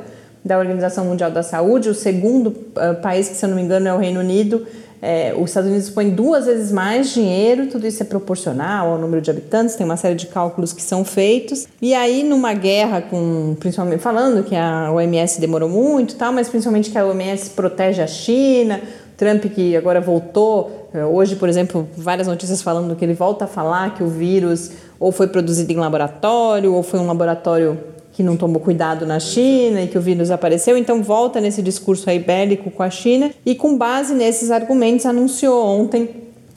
da 0.44 0.58
Organização 0.58 1.04
Mundial 1.04 1.30
da 1.30 1.42
Saúde, 1.42 1.88
o 1.88 1.94
segundo 1.94 2.48
uh, 2.48 3.00
país 3.00 3.28
que, 3.28 3.34
se 3.34 3.44
eu 3.44 3.48
não 3.48 3.56
me 3.56 3.62
engano, 3.62 3.88
é 3.88 3.94
o 3.94 3.98
Reino 3.98 4.20
Unido. 4.20 4.66
É, 5.04 5.34
os 5.36 5.50
Estados 5.50 5.68
Unidos 5.68 5.90
põem 5.90 6.10
duas 6.10 6.46
vezes 6.46 6.70
mais 6.70 7.12
dinheiro, 7.12 7.66
tudo 7.66 7.84
isso 7.88 8.00
é 8.00 8.06
proporcional 8.06 8.92
ao 8.92 8.98
número 8.98 9.20
de 9.20 9.28
habitantes, 9.32 9.74
tem 9.74 9.84
uma 9.84 9.96
série 9.96 10.14
de 10.14 10.28
cálculos 10.28 10.72
que 10.72 10.80
são 10.80 11.04
feitos. 11.04 11.66
E 11.82 11.92
aí, 11.92 12.22
numa 12.22 12.54
guerra 12.54 13.02
com, 13.02 13.56
principalmente 13.58 13.98
falando 13.98 14.44
que 14.44 14.54
a 14.54 14.92
OMS 14.92 15.40
demorou 15.40 15.68
muito, 15.68 16.14
tal, 16.14 16.32
mas 16.32 16.48
principalmente 16.48 16.88
que 16.88 16.96
a 16.96 17.04
OMS 17.04 17.50
protege 17.50 18.00
a 18.00 18.06
China, 18.06 18.80
Trump 19.16 19.44
que 19.46 19.76
agora 19.76 20.00
voltou, 20.00 20.88
é, 20.94 21.04
hoje, 21.04 21.34
por 21.34 21.48
exemplo, 21.48 21.88
várias 21.96 22.28
notícias 22.28 22.62
falando 22.62 22.94
que 22.94 23.04
ele 23.04 23.14
volta 23.14 23.46
a 23.46 23.48
falar 23.48 23.96
que 23.96 24.04
o 24.04 24.08
vírus 24.08 24.70
ou 25.00 25.10
foi 25.10 25.26
produzido 25.26 25.72
em 25.72 25.76
laboratório, 25.76 26.72
ou 26.72 26.82
foi 26.84 27.00
um 27.00 27.06
laboratório 27.08 27.76
que 28.12 28.22
não 28.22 28.36
tomou 28.36 28.60
cuidado 28.60 29.06
na 29.06 29.18
China 29.18 29.80
e 29.80 29.88
que 29.88 29.96
o 29.96 30.00
vírus 30.00 30.30
apareceu, 30.30 30.76
então 30.76 31.02
volta 31.02 31.40
nesse 31.40 31.62
discurso 31.62 32.08
aí 32.08 32.18
bélico 32.18 32.70
com 32.70 32.82
a 32.82 32.90
China 32.90 33.30
e 33.44 33.54
com 33.54 33.76
base 33.76 34.14
nesses 34.14 34.50
argumentos 34.50 35.06
anunciou 35.06 35.64
ontem 35.64 36.10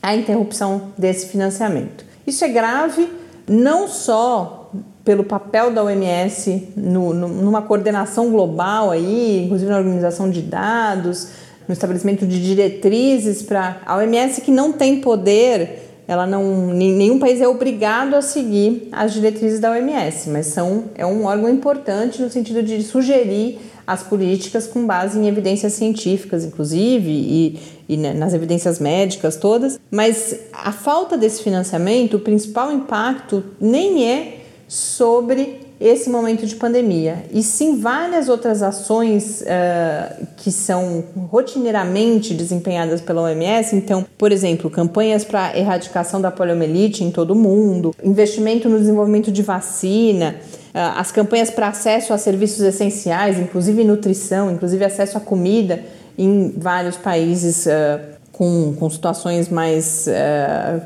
a 0.04 0.16
interrupção 0.16 0.94
desse 0.98 1.28
financiamento. 1.28 2.06
Isso 2.28 2.44
é 2.44 2.50
grave 2.50 3.08
não 3.48 3.88
só 3.88 4.72
pelo 5.04 5.24
papel 5.24 5.72
da 5.72 5.84
OMS 5.84 6.70
no, 6.76 7.14
no, 7.14 7.28
numa 7.28 7.62
coordenação 7.62 8.32
global 8.32 8.92
aí, 8.92 9.46
inclusive 9.46 9.72
na 9.72 9.78
organização 9.78 10.30
de 10.30 10.42
dados, 10.42 11.30
no 11.68 11.74
estabelecimento 11.74 12.26
de 12.26 12.44
diretrizes 12.44 13.42
para 13.42 13.82
a 13.86 13.98
OMS 13.98 14.42
que 14.42 14.52
não 14.52 14.74
tem 14.74 15.00
poder 15.00 15.85
ela 16.08 16.28
não 16.28 16.68
nenhum 16.68 17.20
país 17.20 17.42
é 17.42 17.48
obrigado 17.48 18.14
a 18.14 18.22
seguir 18.22 18.90
as 18.92 19.14
diretrizes 19.14 19.60
da 19.60 19.72
OMS, 19.72 20.30
mas 20.30 20.48
são 20.48 20.86
é 20.96 21.06
um 21.06 21.26
órgão 21.26 21.50
importante 21.50 22.22
no 22.22 22.30
sentido 22.30 22.62
de 22.62 22.84
sugerir 22.84 23.60
as 23.88 24.02
políticas 24.02 24.66
com 24.66 24.86
base 24.86 25.18
em 25.18 25.28
evidências 25.28 25.74
científicas, 25.74 26.44
inclusive, 26.44 27.12
e, 27.12 27.60
e 27.88 27.98
nas 27.98 28.34
evidências 28.34 28.80
médicas 28.80 29.36
todas. 29.36 29.80
Mas 29.92 30.36
a 30.52 30.72
falta 30.72 31.18
desse 31.18 31.44
financiamento, 31.44 32.18
o 32.18 32.20
principal 32.20 32.72
impacto 32.72 33.44
nem 33.60 34.10
é 34.10 34.40
sobre 34.68 35.65
esse 35.86 36.10
momento 36.10 36.48
de 36.48 36.56
pandemia, 36.56 37.26
e 37.32 37.44
sim 37.44 37.80
várias 37.80 38.28
outras 38.28 38.64
ações 38.64 39.42
uh, 39.42 40.26
que 40.36 40.52
são 40.52 41.04
rotineiramente 41.30 42.34
desempenhadas 42.34 43.02
pela 43.02 43.22
OMS. 43.22 43.76
Então, 43.76 44.04
por 44.18 44.32
exemplo, 44.32 44.68
campanhas 44.68 45.24
para 45.24 45.56
erradicação 45.56 46.20
da 46.20 46.32
poliomielite 46.32 47.04
em 47.04 47.12
todo 47.12 47.32
o 47.32 47.36
mundo, 47.36 47.94
investimento 48.04 48.68
no 48.68 48.80
desenvolvimento 48.80 49.32
de 49.32 49.44
vacina, 49.44 50.38
uh, 50.74 50.98
as 50.98 51.12
campanhas 51.12 51.52
para 51.52 51.68
acesso 51.68 52.14
a 52.14 52.18
serviços 52.18 52.62
essenciais, 52.62 53.38
inclusive 53.38 53.84
nutrição, 53.84 54.50
inclusive 54.50 54.84
acesso 54.84 55.20
à 55.20 55.22
comida 55.22 55.84
em 56.18 56.52
vários 56.58 56.98
países. 56.98 57.68
Uh, 57.68 58.16
com, 58.32 58.76
com 58.78 58.90
situações 58.90 59.48
mais 59.48 60.10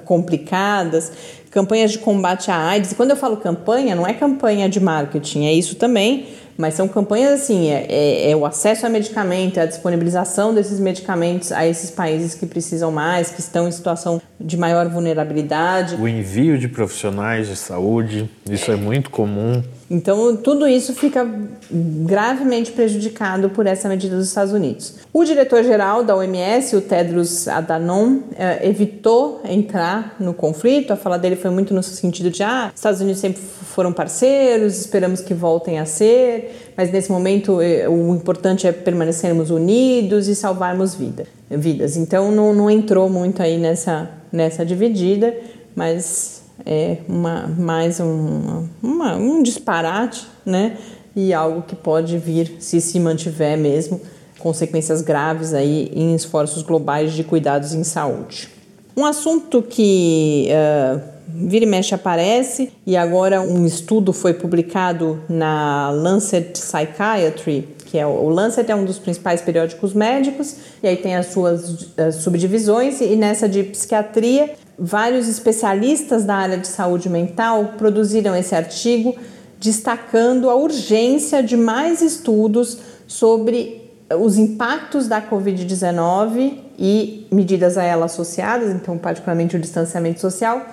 complicadas 0.05 1.12
campanhas 1.49 1.91
de 1.91 1.99
combate 1.99 2.51
à 2.51 2.55
AIDS. 2.55 2.91
E 2.91 2.95
quando 2.95 3.12
eu 3.12 3.17
falo 3.17 3.38
campanha, 3.38 3.95
não 3.95 4.07
é 4.07 4.13
campanha 4.13 4.69
de 4.69 4.79
marketing, 4.79 5.45
é 5.45 5.53
isso 5.53 5.75
também, 5.75 6.27
mas 6.57 6.73
são 6.73 6.88
campanhas 6.88 7.41
assim: 7.41 7.69
é, 7.69 7.85
é, 7.89 8.31
é, 8.31 8.35
o 8.35 8.45
acesso 8.45 8.85
a 8.85 8.89
medicamento, 8.89 9.57
é 9.57 9.63
a 9.63 9.65
disponibilização 9.65 10.53
desses 10.53 10.79
medicamentos 10.79 11.51
a 11.51 11.65
esses 11.65 11.89
países 11.89 12.35
que 12.35 12.45
precisam 12.45 12.91
mais, 12.91 13.31
que 13.31 13.39
estão 13.39 13.67
em 13.67 13.71
situação 13.71 14.21
de 14.39 14.58
maior 14.58 14.88
vulnerabilidade. 14.88 15.95
O 15.95 16.08
envio 16.08 16.58
de 16.58 16.67
profissionais 16.67 17.47
de 17.47 17.56
saúde, 17.56 18.30
isso 18.49 18.71
é, 18.71 18.73
é 18.73 18.78
muito 18.78 19.10
comum. 19.10 19.62
Então, 19.91 20.38
tudo 20.38 20.67
isso 20.67 20.93
fica 20.93 21.28
gravemente 21.71 22.71
prejudicado 22.71 23.49
por 23.49 23.65
essa 23.65 23.89
medida 23.89 24.15
dos 24.15 24.28
Estados 24.28 24.54
Unidos. 24.54 24.97
O 25.12 25.23
diretor-geral 25.23 26.04
da 26.04 26.15
OMS, 26.15 26.75
o 26.75 26.82
Tedros 26.82 27.47
Adhanom, 27.47 28.19
eh, 28.38 28.69
evitou 28.69 29.41
entrar 29.43 30.15
no 30.19 30.32
conflito. 30.32 30.93
A 30.93 30.95
fala 30.95 31.17
dele 31.17 31.36
foi 31.36 31.49
muito 31.49 31.73
no 31.73 31.82
sentido 31.82 32.30
de: 32.30 32.43
ah, 32.43 32.71
Estados 32.73 33.02
Unidos 33.02 33.19
sempre 33.19 33.41
foram 33.41 33.91
parceiros, 33.91 34.80
esperamos 34.80 35.21
que 35.21 35.34
voltem 35.34 35.80
a 35.80 35.86
ser, 35.86 36.71
mas 36.78 36.91
nesse 36.91 37.12
momento 37.12 37.60
eh, 37.60 37.89
o 37.89 38.13
importante 38.13 38.67
é 38.67 38.71
permanecermos 38.71 39.49
unidos 39.49 40.28
e 40.28 40.36
salvarmos 40.36 40.93
vida, 40.93 41.25
vidas. 41.49 41.97
Então, 41.97 42.32
não, 42.32 42.54
não 42.54 42.69
entrou 42.69 43.10
muito 43.10 43.41
aí 43.41 43.58
nessa, 43.58 44.08
nessa 44.31 44.65
dividida, 44.65 45.35
mas 45.75 46.43
é 46.65 46.97
uma, 47.07 47.47
mais 47.47 47.99
um, 47.99 48.67
uma, 48.81 49.15
um 49.15 49.41
disparate, 49.41 50.27
né? 50.45 50.77
E 51.15 51.33
algo 51.33 51.63
que 51.63 51.75
pode 51.75 52.17
vir, 52.17 52.57
se 52.59 52.79
se 52.79 52.99
mantiver 52.99 53.57
mesmo, 53.57 53.99
consequências 54.39 55.01
graves 55.01 55.53
aí 55.53 55.91
em 55.93 56.15
esforços 56.15 56.63
globais 56.63 57.13
de 57.13 57.23
cuidados 57.23 57.73
em 57.73 57.83
saúde. 57.83 58.49
Um 58.95 59.05
assunto 59.05 59.61
que 59.61 60.49
uh, 60.49 61.01
vira 61.27 61.65
e 61.65 61.67
mexe 61.67 61.93
aparece, 61.93 62.71
e 62.85 62.97
agora 62.97 63.41
um 63.41 63.65
estudo 63.65 64.11
foi 64.11 64.33
publicado 64.33 65.21
na 65.29 65.89
Lancet 65.91 66.51
Psychiatry, 66.51 67.67
que 67.89 67.97
é 67.97 68.06
o 68.06 68.30
Lancet 68.30 68.69
é 68.69 68.75
um 68.75 68.86
dos 68.86 68.99
principais 68.99 69.41
periódicos 69.41 69.93
médicos, 69.95 70.56
e 70.84 70.88
aí 70.88 70.95
tem 70.95 71.15
as 71.15 71.28
suas 71.28 71.69
uh, 71.69 72.12
subdivisões, 72.12 73.02
e 73.02 73.15
nessa 73.15 73.49
de 73.49 73.63
psiquiatria 73.63 74.52
vários 74.78 75.28
especialistas 75.28 76.23
da 76.23 76.36
área 76.36 76.58
de 76.58 76.67
saúde 76.67 77.10
mental 77.10 77.73
produziram 77.78 78.36
esse 78.36 78.54
artigo 78.56 79.15
destacando 79.60 80.49
a 80.49 80.56
urgência 80.56 81.43
de 81.43 81.58
mais 81.58 82.02
estudos 82.02 82.78
sobre 83.08 83.91
os 84.17 84.38
impactos 84.38 85.08
da 85.08 85.21
Covid-19 85.21 86.60
e 86.78 87.28
medidas 87.32 87.78
a 87.78 87.84
ela 87.84 88.06
associadas, 88.06 88.69
então, 88.69 88.97
particularmente 88.97 89.56
o 89.56 89.60
distanciamento 89.60 90.21
social, 90.21 90.65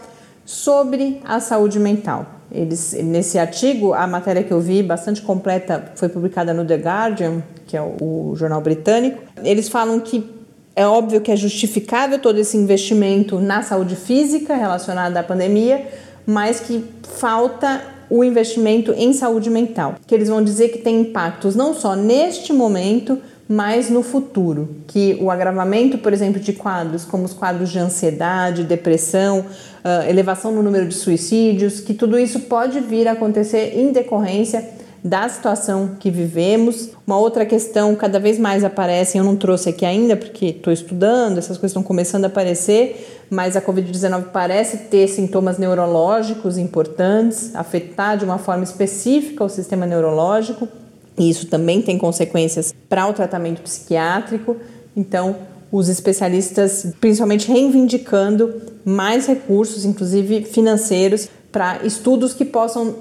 sobre 0.44 1.20
a 1.24 1.40
saúde 1.40 1.80
mental. 1.80 2.35
Eles, 2.50 2.92
nesse 2.92 3.38
artigo, 3.38 3.92
a 3.92 4.06
matéria 4.06 4.42
que 4.42 4.52
eu 4.52 4.60
vi, 4.60 4.82
bastante 4.82 5.20
completa, 5.22 5.92
foi 5.96 6.08
publicada 6.08 6.54
no 6.54 6.64
The 6.64 6.76
Guardian, 6.76 7.42
que 7.66 7.76
é 7.76 7.82
o, 7.82 8.30
o 8.30 8.36
jornal 8.36 8.60
britânico. 8.60 9.20
Eles 9.42 9.68
falam 9.68 9.98
que 10.00 10.24
é 10.74 10.86
óbvio 10.86 11.20
que 11.20 11.32
é 11.32 11.36
justificável 11.36 12.18
todo 12.18 12.38
esse 12.38 12.56
investimento 12.56 13.40
na 13.40 13.62
saúde 13.62 13.96
física 13.96 14.54
relacionada 14.54 15.18
à 15.18 15.22
pandemia, 15.22 15.86
mas 16.26 16.60
que 16.60 16.84
falta 17.02 17.82
o 18.08 18.22
investimento 18.22 18.92
em 18.92 19.12
saúde 19.12 19.50
mental, 19.50 19.96
que 20.06 20.14
eles 20.14 20.28
vão 20.28 20.42
dizer 20.42 20.68
que 20.68 20.78
tem 20.78 21.00
impactos 21.00 21.56
não 21.56 21.74
só 21.74 21.96
neste 21.96 22.52
momento, 22.52 23.18
mas 23.48 23.88
no 23.88 24.02
futuro, 24.02 24.76
que 24.88 25.16
o 25.20 25.30
agravamento, 25.30 25.98
por 25.98 26.12
exemplo, 26.12 26.40
de 26.40 26.52
quadros 26.52 27.04
como 27.04 27.24
os 27.24 27.32
quadros 27.32 27.70
de 27.70 27.78
ansiedade, 27.78 28.64
depressão, 28.64 29.40
uh, 29.40 30.08
elevação 30.08 30.50
no 30.50 30.62
número 30.62 30.88
de 30.88 30.94
suicídios, 30.94 31.80
que 31.80 31.94
tudo 31.94 32.18
isso 32.18 32.40
pode 32.40 32.80
vir 32.80 33.06
a 33.06 33.12
acontecer 33.12 33.78
em 33.78 33.92
decorrência 33.92 34.68
da 35.04 35.28
situação 35.28 35.96
que 36.00 36.10
vivemos. 36.10 36.90
Uma 37.06 37.16
outra 37.16 37.46
questão 37.46 37.94
cada 37.94 38.18
vez 38.18 38.36
mais 38.36 38.64
aparece, 38.64 39.16
eu 39.16 39.22
não 39.22 39.36
trouxe 39.36 39.68
aqui 39.68 39.86
ainda 39.86 40.16
porque 40.16 40.46
estou 40.46 40.72
estudando, 40.72 41.38
essas 41.38 41.56
coisas 41.56 41.70
estão 41.70 41.84
começando 41.84 42.24
a 42.24 42.26
aparecer, 42.26 43.24
mas 43.30 43.56
a 43.56 43.62
Covid-19 43.62 44.24
parece 44.32 44.78
ter 44.88 45.06
sintomas 45.06 45.58
neurológicos 45.58 46.58
importantes, 46.58 47.54
afetar 47.54 48.18
de 48.18 48.24
uma 48.24 48.38
forma 48.38 48.64
específica 48.64 49.44
o 49.44 49.48
sistema 49.48 49.86
neurológico, 49.86 50.66
e 51.18 51.30
isso 51.30 51.46
também 51.46 51.80
tem 51.80 51.96
consequências 51.98 52.74
para 52.88 53.06
o 53.06 53.12
tratamento 53.12 53.62
psiquiátrico. 53.62 54.56
Então, 54.96 55.36
os 55.70 55.88
especialistas, 55.88 56.86
principalmente 57.00 57.50
reivindicando 57.50 58.62
mais 58.84 59.26
recursos, 59.26 59.84
inclusive 59.84 60.44
financeiros, 60.44 61.28
para 61.50 61.84
estudos 61.84 62.32
que 62.32 62.44
possam 62.44 62.88
uh, 62.88 62.94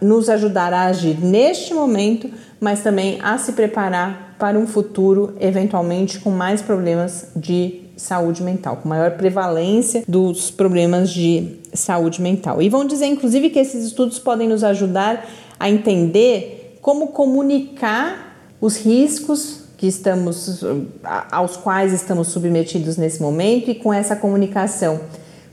nos 0.00 0.28
ajudar 0.28 0.72
a 0.72 0.84
agir 0.84 1.18
neste 1.18 1.74
momento, 1.74 2.30
mas 2.60 2.82
também 2.82 3.18
a 3.22 3.36
se 3.38 3.52
preparar 3.52 4.36
para 4.38 4.58
um 4.58 4.66
futuro 4.66 5.34
eventualmente 5.40 6.18
com 6.20 6.30
mais 6.30 6.60
problemas 6.62 7.28
de 7.34 7.82
saúde 7.96 8.42
mental, 8.42 8.78
com 8.78 8.88
maior 8.88 9.12
prevalência 9.12 10.02
dos 10.08 10.50
problemas 10.50 11.10
de 11.10 11.56
saúde 11.72 12.20
mental. 12.20 12.60
E 12.60 12.68
vão 12.68 12.84
dizer, 12.84 13.06
inclusive, 13.06 13.50
que 13.50 13.58
esses 13.58 13.84
estudos 13.84 14.18
podem 14.18 14.48
nos 14.48 14.64
ajudar 14.64 15.24
a 15.58 15.70
entender 15.70 16.61
como 16.82 17.08
comunicar 17.08 18.36
os 18.60 18.76
riscos 18.76 19.60
que 19.78 19.86
estamos 19.86 20.60
aos 21.30 21.56
quais 21.56 21.92
estamos 21.92 22.28
submetidos 22.28 22.96
nesse 22.96 23.22
momento 23.22 23.70
e 23.70 23.74
com 23.74 23.92
essa 23.92 24.14
comunicação 24.14 25.00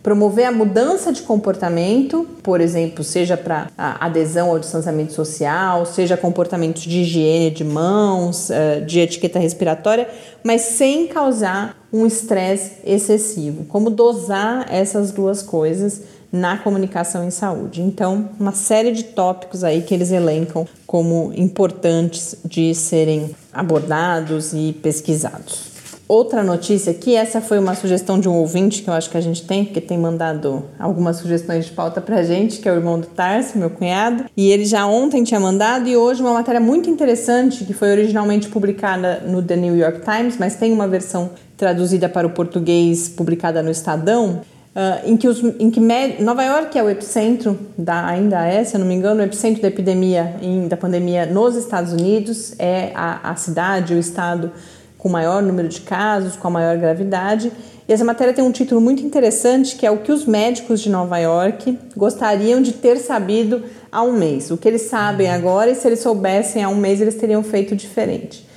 promover 0.02 0.46
a 0.46 0.52
mudança 0.52 1.12
de 1.12 1.22
comportamento, 1.22 2.26
por 2.42 2.62
exemplo, 2.62 3.04
seja 3.04 3.36
para 3.36 3.68
adesão 3.78 4.50
ao 4.50 4.58
distanciamento 4.58 5.14
social, 5.14 5.86
seja 5.86 6.16
comportamentos 6.16 6.84
de 6.84 7.02
higiene 7.02 7.52
de 7.52 7.66
mãos, 7.66 8.50
eh, 8.50 8.80
de 8.80 9.02
etiqueta 9.02 9.38
respiratória, 9.40 10.10
mas 10.44 10.62
sem 10.62 11.08
causar 11.08 11.78
um 11.92 12.06
estresse 12.06 12.78
excessivo. 12.86 13.66
Como 13.66 13.90
dosar 13.90 14.66
essas 14.74 15.12
duas 15.12 15.42
coisas 15.44 16.02
na 16.32 16.58
comunicação 16.58 17.24
em 17.24 17.32
saúde. 17.32 17.82
Então, 17.82 18.30
uma 18.40 18.52
série 18.52 18.92
de 18.92 19.04
tópicos 19.04 19.64
aí 19.64 19.82
que 19.82 19.94
eles 19.94 20.12
elencam 20.12 20.68
como 20.86 21.32
importantes 21.36 22.36
de 22.46 22.74
serem 22.76 23.36
abordados 23.54 24.54
e 24.54 24.74
pesquisados. 24.82 25.70
Outra 26.10 26.42
notícia 26.42 26.90
aqui, 26.90 27.16
essa 27.16 27.40
foi 27.40 27.60
uma 27.60 27.76
sugestão 27.76 28.20
de 28.20 28.28
um 28.28 28.34
ouvinte 28.34 28.82
que 28.82 28.90
eu 28.90 28.94
acho 28.96 29.12
que 29.12 29.18
a 29.18 29.22
gente 29.22 29.44
tem, 29.44 29.64
porque 29.64 29.80
tem 29.80 29.96
mandado 29.96 30.66
algumas 30.80 31.18
sugestões 31.18 31.66
de 31.66 31.72
pauta 31.72 32.02
pra 32.02 32.24
gente, 32.24 32.58
que 32.58 32.68
é 32.68 32.72
o 32.72 32.76
irmão 32.76 33.00
do 33.00 33.06
Tarso, 33.06 33.60
meu 33.60 33.70
cunhado. 33.70 34.26
E 34.36 34.52
ele 34.52 34.66
já 34.66 34.88
ontem 34.88 35.24
tinha 35.24 35.40
mandado 35.40 35.88
e 35.88 35.96
hoje 35.96 36.20
uma 36.24 36.34
matéria 36.34 36.60
muito 36.60 36.90
interessante, 36.90 37.64
que 37.64 37.74
foi 37.74 37.92
originalmente 37.92 38.50
publicada 38.50 39.20
no 39.28 39.44
The 39.44 39.56
New 39.56 39.78
York 39.78 40.00
Times, 40.02 40.36
mas 40.40 40.56
tem 40.56 40.74
uma 40.74 40.88
versão 40.88 41.30
traduzida 41.56 42.10
para 42.10 42.26
o 42.26 42.32
português 42.32 43.08
publicada 43.08 43.62
no 43.62 43.70
Estadão. 43.70 44.42
Uh, 44.70 45.10
em 45.10 45.18
que, 45.18 45.28
os, 45.28 45.44
em 45.60 45.72
que 45.72 45.80
Nova 46.20 46.44
York 46.44 46.78
é 46.78 46.84
o 46.84 46.90
epicentro 46.90 47.58
da 47.76 48.06
ainda 48.06 48.46
é, 48.46 48.64
se 48.64 48.76
eu 48.76 48.80
não 48.80 48.86
me 48.86 48.94
engano, 48.94 49.20
o 49.20 49.24
epicentro 49.24 49.64
da 49.64 49.68
epidemia 49.68 50.36
em, 50.44 50.68
da 50.68 50.78
pandemia 50.78 51.26
nos 51.26 51.56
Estados 51.56 51.92
Unidos 51.92 52.54
é 52.60 52.92
a, 52.94 53.32
a 53.32 53.36
cidade, 53.36 53.96
o 53.96 53.98
estado 53.98 54.52
com 54.96 55.10
maior 55.10 55.42
número 55.42 55.68
de 55.68 55.82
casos, 55.82 56.36
com 56.36 56.50
a 56.50 56.52
maior 56.52 56.78
gravidade. 56.78 57.52
E 57.88 57.94
essa 57.94 58.06
matéria 58.06 58.32
tem 58.32 58.44
um 58.44 58.52
título 58.52 58.80
muito 58.80 59.04
interessante 59.04 59.76
que 59.76 59.86
é 59.88 59.90
o 59.90 59.98
que 59.98 60.12
os 60.12 60.26
médicos 60.26 60.82
de 60.82 60.90
Nova 60.90 61.18
York 61.18 61.80
gostariam 61.98 62.62
de 62.62 62.74
ter 62.74 62.98
sabido 62.98 63.64
há 63.92 64.04
um 64.04 64.14
mês. 64.14 64.52
O 64.52 64.58
que 64.58 64.68
eles 64.68 64.84
sabem 64.84 65.32
agora 65.32 65.72
e 65.72 65.76
se 65.76 65.88
eles 65.88 66.00
soubessem 66.00 66.64
há 66.64 66.70
um 66.70 66.76
mês 66.76 67.02
eles 67.02 67.16
teriam 67.16 67.42
feito 67.42 67.76
diferente. 67.76 68.48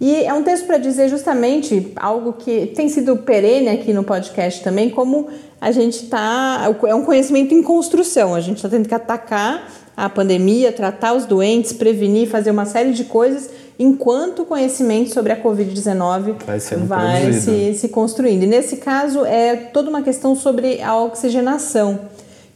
E 0.00 0.24
é 0.24 0.32
um 0.32 0.42
texto 0.42 0.66
para 0.66 0.78
dizer 0.78 1.08
justamente 1.08 1.92
algo 1.96 2.32
que 2.32 2.68
tem 2.68 2.88
sido 2.88 3.18
perene 3.18 3.68
aqui 3.68 3.92
no 3.92 4.02
podcast 4.02 4.62
também, 4.62 4.88
como 4.88 5.28
a 5.60 5.70
gente 5.70 6.04
está. 6.04 6.72
É 6.88 6.94
um 6.94 7.04
conhecimento 7.04 7.52
em 7.52 7.62
construção, 7.62 8.34
a 8.34 8.40
gente 8.40 8.56
está 8.56 8.68
tendo 8.68 8.88
que 8.88 8.94
atacar 8.94 9.70
a 9.94 10.08
pandemia, 10.08 10.72
tratar 10.72 11.12
os 11.12 11.26
doentes, 11.26 11.74
prevenir, 11.74 12.28
fazer 12.28 12.50
uma 12.50 12.64
série 12.64 12.92
de 12.92 13.04
coisas 13.04 13.50
enquanto 13.78 14.42
o 14.42 14.44
conhecimento 14.44 15.10
sobre 15.10 15.32
a 15.32 15.42
Covid-19 15.42 16.36
vai, 16.44 16.58
vai 16.86 17.32
se, 17.32 17.74
se 17.74 17.88
construindo. 17.88 18.42
E 18.42 18.46
nesse 18.46 18.76
caso 18.76 19.24
é 19.24 19.56
toda 19.56 19.88
uma 19.88 20.02
questão 20.02 20.34
sobre 20.34 20.82
a 20.82 20.96
oxigenação, 20.98 21.98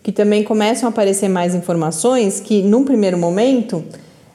que 0.03 0.13
também 0.13 0.45
começam 0.45 0.87
a 0.87 0.91
aparecer 0.91 1.31
mais 1.31 1.55
informações 1.55 2.41
que, 2.41 2.63
num 2.63 2.85
primeiro 2.85 3.17
momento, 3.17 3.83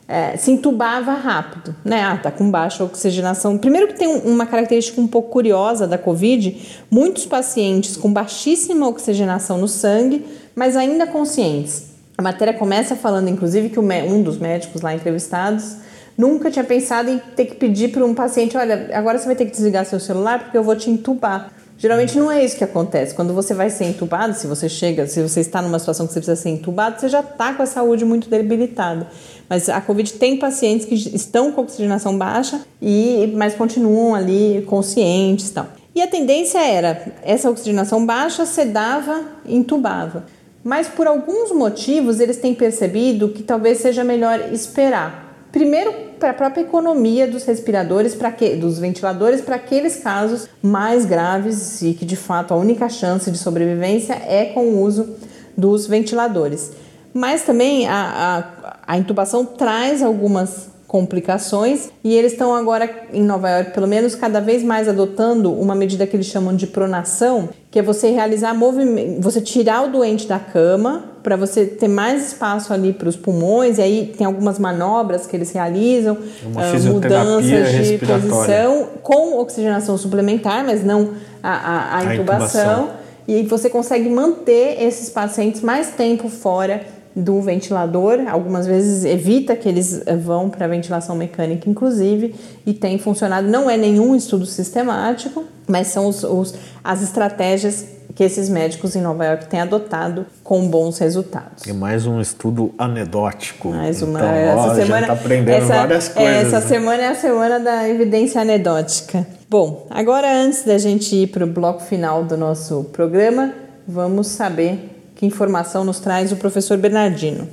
é, 0.09 0.35
se 0.35 0.49
entubava 0.49 1.13
rápido, 1.13 1.75
né? 1.85 2.01
Ah, 2.01 2.17
tá 2.17 2.31
com 2.31 2.49
baixa 2.49 2.83
oxigenação. 2.83 3.57
Primeiro 3.59 3.87
que 3.87 3.93
tem 3.93 4.07
uma 4.07 4.47
característica 4.47 4.99
um 4.99 5.07
pouco 5.07 5.29
curiosa 5.29 5.85
da 5.85 5.99
Covid, 5.99 6.81
muitos 6.89 7.27
pacientes 7.27 7.95
com 7.95 8.11
baixíssima 8.11 8.87
oxigenação 8.87 9.59
no 9.59 9.67
sangue, 9.67 10.25
mas 10.55 10.75
ainda 10.75 11.05
conscientes. 11.05 11.91
A 12.17 12.23
matéria 12.23 12.53
começa 12.53 12.95
falando, 12.95 13.29
inclusive, 13.29 13.69
que 13.69 13.79
um 13.79 14.23
dos 14.23 14.39
médicos 14.39 14.81
lá 14.81 14.93
entrevistados 14.95 15.77
Nunca 16.19 16.51
tinha 16.51 16.65
pensado 16.65 17.09
em 17.09 17.17
ter 17.17 17.45
que 17.45 17.55
pedir 17.55 17.93
para 17.93 18.03
um 18.03 18.13
paciente: 18.13 18.57
olha, 18.57 18.89
agora 18.91 19.17
você 19.17 19.25
vai 19.25 19.37
ter 19.37 19.45
que 19.45 19.51
desligar 19.51 19.85
seu 19.85 20.01
celular 20.01 20.39
porque 20.39 20.57
eu 20.57 20.63
vou 20.63 20.75
te 20.75 20.89
entubar. 20.89 21.49
Geralmente 21.79 22.17
não 22.19 22.29
é 22.29 22.43
isso 22.43 22.57
que 22.57 22.63
acontece. 22.63 23.15
Quando 23.15 23.33
você 23.33 23.53
vai 23.53 23.69
ser 23.69 23.85
entubado, 23.85 24.33
se 24.35 24.45
você 24.45 24.67
chega, 24.67 25.07
se 25.07 25.23
você 25.23 25.39
está 25.39 25.61
numa 25.61 25.79
situação 25.79 26.05
que 26.05 26.11
você 26.11 26.19
precisa 26.19 26.35
ser 26.35 26.49
entubado, 26.49 26.99
você 26.99 27.07
já 27.07 27.21
está 27.21 27.53
com 27.53 27.63
a 27.63 27.65
saúde 27.65 28.03
muito 28.03 28.29
debilitada. 28.29 29.07
Mas 29.49 29.69
a 29.69 29.79
Covid 29.79 30.11
tem 30.13 30.37
pacientes 30.37 30.85
que 30.85 30.93
estão 30.93 31.53
com 31.53 31.61
oxigenação 31.61 32.17
baixa 32.17 32.59
e 32.81 33.33
mas 33.33 33.55
continuam 33.55 34.13
ali 34.13 34.61
conscientes 34.67 35.49
tal. 35.51 35.67
E 35.95 36.01
a 36.01 36.07
tendência 36.07 36.59
era 36.59 37.13
essa 37.23 37.49
oxigenação 37.49 38.05
baixa 38.05 38.45
sedava, 38.45 39.23
entubava. 39.45 40.25
Mas 40.61 40.89
por 40.89 41.07
alguns 41.07 41.53
motivos 41.53 42.19
eles 42.19 42.35
têm 42.35 42.53
percebido 42.53 43.29
que 43.29 43.41
talvez 43.41 43.77
seja 43.77 44.03
melhor 44.03 44.51
esperar 44.51 45.29
Primeiro, 45.51 45.91
para 46.19 46.31
a 46.31 46.33
própria 46.33 46.61
economia 46.61 47.27
dos 47.27 47.45
respiradores, 47.45 48.13
para 48.13 48.31
que, 48.31 48.55
dos 48.55 48.77
ventiladores, 48.77 49.41
para 49.41 49.55
aqueles 49.55 49.97
casos 49.97 50.47
mais 50.61 51.05
graves 51.05 51.81
e 51.81 51.93
que 51.93 52.05
de 52.05 52.15
fato 52.15 52.53
a 52.53 52.57
única 52.57 52.89
chance 52.89 53.31
de 53.31 53.37
sobrevivência 53.37 54.13
é 54.13 54.45
com 54.45 54.65
o 54.65 54.81
uso 54.81 55.15
dos 55.57 55.87
ventiladores. 55.87 56.71
Mas 57.13 57.43
também 57.43 57.87
a, 57.87 58.43
a, 58.85 58.93
a 58.93 58.97
intubação 58.97 59.45
traz 59.45 60.03
algumas 60.03 60.69
complicações 60.89 61.91
e 62.03 62.15
eles 62.15 62.31
estão 62.31 62.51
agora 62.55 62.89
em 63.13 63.21
Nova 63.21 63.47
York, 63.47 63.73
pelo 63.73 63.85
menos 63.85 64.15
cada 64.15 64.41
vez 64.41 64.63
mais 64.63 64.87
adotando 64.87 65.53
uma 65.53 65.75
medida 65.75 66.07
que 66.07 66.15
eles 66.15 66.25
chamam 66.25 66.55
de 66.55 66.65
pronação, 66.65 67.47
que 67.69 67.77
é 67.77 67.81
você 67.83 68.09
realizar 68.09 68.55
movimento, 68.55 69.21
você 69.21 69.39
tirar 69.39 69.83
o 69.83 69.91
doente 69.91 70.27
da 70.27 70.39
cama 70.39 71.03
para 71.21 71.35
você 71.35 71.63
ter 71.63 71.87
mais 71.87 72.29
espaço 72.29 72.73
ali 72.73 72.91
para 72.91 73.07
os 73.07 73.15
pulmões 73.15 73.77
e 73.77 73.83
aí 73.83 74.13
tem 74.17 74.25
algumas 74.25 74.57
manobras 74.57 75.27
que 75.27 75.35
eles 75.35 75.51
realizam, 75.51 76.15
uh, 76.15 76.91
mudanças 76.91 77.85
de 77.85 77.99
posição 77.99 78.87
com 79.03 79.37
oxigenação 79.37 79.95
suplementar, 79.95 80.65
mas 80.65 80.83
não 80.83 81.11
a, 81.43 81.51
a, 81.51 81.97
a, 81.97 82.15
intubação. 82.15 82.61
a 82.61 82.73
intubação. 82.73 82.89
E 83.27 83.43
você 83.43 83.69
consegue 83.69 84.09
manter 84.09 84.81
esses 84.81 85.07
pacientes 85.07 85.61
mais 85.61 85.91
tempo 85.91 86.29
fora 86.29 86.81
do 87.15 87.41
ventilador, 87.41 88.19
algumas 88.29 88.67
vezes 88.67 89.03
evita 89.03 89.55
que 89.55 89.67
eles 89.67 90.01
eh, 90.05 90.15
vão 90.15 90.49
para 90.49 90.67
ventilação 90.67 91.15
mecânica, 91.15 91.69
inclusive, 91.69 92.35
e 92.65 92.73
tem 92.73 92.97
funcionado. 92.97 93.47
Não 93.47 93.69
é 93.69 93.75
nenhum 93.75 94.15
estudo 94.15 94.45
sistemático, 94.45 95.43
mas 95.67 95.87
são 95.87 96.07
os, 96.07 96.23
os, 96.23 96.53
as 96.83 97.01
estratégias 97.01 97.99
que 98.15 98.23
esses 98.23 98.49
médicos 98.49 98.95
em 98.95 99.01
Nova 99.01 99.25
York 99.25 99.47
têm 99.47 99.61
adotado 99.61 100.25
com 100.43 100.67
bons 100.67 100.97
resultados. 100.97 101.65
E 101.65 101.73
mais 101.73 102.05
um 102.05 102.19
estudo 102.19 102.73
anedótico. 102.77 103.69
Mais 103.69 104.01
uma. 104.01 104.19
Então, 104.19 104.31
essa 104.31 104.71
ó, 104.71 104.75
semana 104.75 105.07
tá 105.07 105.13
aprendendo 105.13 105.55
essa, 105.55 105.73
várias 105.73 106.09
coisas. 106.09 106.47
Essa 106.47 106.59
né? 106.59 106.67
semana 106.67 107.03
é 107.03 107.07
a 107.07 107.15
semana 107.15 107.59
da 107.59 107.87
evidência 107.87 108.41
anedótica. 108.41 109.25
Bom, 109.49 109.87
agora 109.89 110.31
antes 110.31 110.63
da 110.63 110.77
gente 110.77 111.15
ir 111.15 111.27
para 111.27 111.43
o 111.43 111.47
bloco 111.47 111.81
final 111.81 112.23
do 112.23 112.35
nosso 112.35 112.83
programa, 112.91 113.53
vamos 113.87 114.27
saber 114.27 114.98
que 115.19 115.25
informação 115.25 115.83
nos 115.83 115.99
traz 115.99 116.31
o 116.31 116.37
professor 116.37 116.77
Bernardino? 116.77 117.45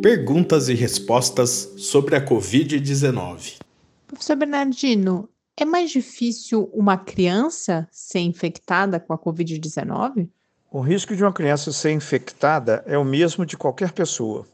Perguntas 0.00 0.70
e 0.70 0.74
respostas 0.74 1.70
sobre 1.76 2.16
a 2.16 2.24
Covid-19. 2.24 3.58
Professor 4.06 4.36
Bernardino, 4.36 5.28
é 5.54 5.66
mais 5.66 5.90
difícil 5.90 6.70
uma 6.72 6.96
criança 6.96 7.86
ser 7.92 8.20
infectada 8.20 8.98
com 8.98 9.12
a 9.12 9.18
Covid-19? 9.18 10.30
O 10.72 10.80
risco 10.80 11.14
de 11.14 11.22
uma 11.22 11.32
criança 11.32 11.70
ser 11.72 11.92
infectada 11.92 12.82
é 12.86 12.96
o 12.96 13.04
mesmo 13.04 13.44
de 13.44 13.54
qualquer 13.54 13.92
pessoa. 13.92 14.46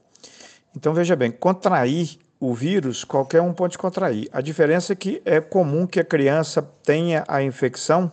Então, 0.77 0.93
veja 0.93 1.15
bem, 1.15 1.31
contrair 1.31 2.19
o 2.41 2.53
vírus, 2.53 3.05
qualquer 3.05 3.43
um 3.43 3.53
pode 3.53 3.79
contrair. 3.79 4.29
A 4.33 4.41
diferença 4.41 4.93
é 4.93 4.97
que 4.97 5.23
é 5.25 5.41
comum 5.41 5.87
que 5.87 6.01
a 6.01 6.05
criança 6.05 6.69
tenha 6.83 7.23
a 7.29 7.41
infecção 7.45 8.11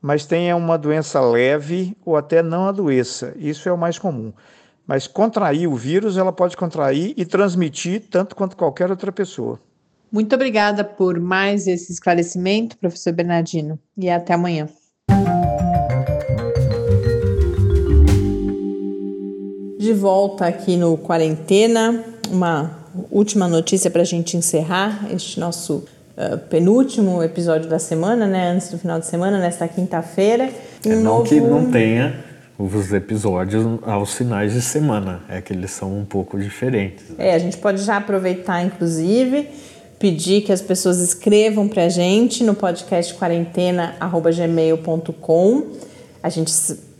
mas 0.00 0.24
tenha 0.24 0.56
uma 0.56 0.78
doença 0.78 1.20
leve 1.20 1.96
ou 2.04 2.16
até 2.16 2.42
não 2.42 2.68
adoeça. 2.68 3.34
Isso 3.36 3.68
é 3.68 3.72
o 3.72 3.78
mais 3.78 3.98
comum. 3.98 4.32
Mas 4.86 5.06
contrair 5.06 5.68
o 5.68 5.76
vírus, 5.76 6.16
ela 6.16 6.32
pode 6.32 6.56
contrair 6.56 7.12
e 7.16 7.26
transmitir 7.26 8.04
tanto 8.10 8.34
quanto 8.34 8.56
qualquer 8.56 8.90
outra 8.90 9.12
pessoa. 9.12 9.60
Muito 10.10 10.34
obrigada 10.34 10.82
por 10.82 11.20
mais 11.20 11.66
esse 11.66 11.92
esclarecimento, 11.92 12.78
professor 12.78 13.12
Bernardino, 13.12 13.78
e 13.96 14.08
até 14.08 14.32
amanhã. 14.32 14.66
De 19.78 19.92
volta 19.92 20.46
aqui 20.46 20.76
no 20.76 20.96
Quarentena, 20.96 22.02
uma 22.30 22.78
última 23.10 23.46
notícia 23.46 23.90
para 23.90 24.02
a 24.02 24.04
gente 24.04 24.36
encerrar 24.36 25.06
este 25.12 25.38
nosso 25.38 25.84
uh, 26.18 26.36
penúltimo 26.36 27.22
episódio 27.22 27.70
da 27.70 27.78
semana, 27.78 28.26
né? 28.26 28.50
Antes 28.50 28.68
do 28.70 28.78
final 28.78 28.98
de 28.98 29.06
semana, 29.06 29.38
nesta 29.38 29.68
quinta-feira. 29.68 30.50
Um 30.84 30.90
é 30.90 30.96
não 30.96 31.02
novo... 31.02 31.28
que 31.28 31.40
não 31.40 31.70
tenha 31.70 32.24
os 32.58 32.92
episódios 32.92 33.64
aos 33.82 34.14
finais 34.14 34.52
de 34.52 34.60
semana. 34.60 35.20
É 35.28 35.40
que 35.40 35.52
eles 35.52 35.70
são 35.70 35.96
um 35.96 36.04
pouco 36.04 36.36
diferentes. 36.38 37.10
Né? 37.10 37.28
É, 37.28 37.34
a 37.34 37.38
gente 37.38 37.56
pode 37.56 37.80
já 37.82 37.98
aproveitar, 37.98 38.64
inclusive, 38.64 39.48
pedir 39.98 40.42
que 40.42 40.52
as 40.52 40.60
pessoas 40.60 40.98
escrevam 40.98 41.68
para 41.68 41.84
a 41.84 41.88
gente 41.88 42.42
no 42.42 42.54
podcast 42.54 43.14
quarentena@gmail.com. 43.14 45.66
A 46.20 46.28
gente 46.28 46.50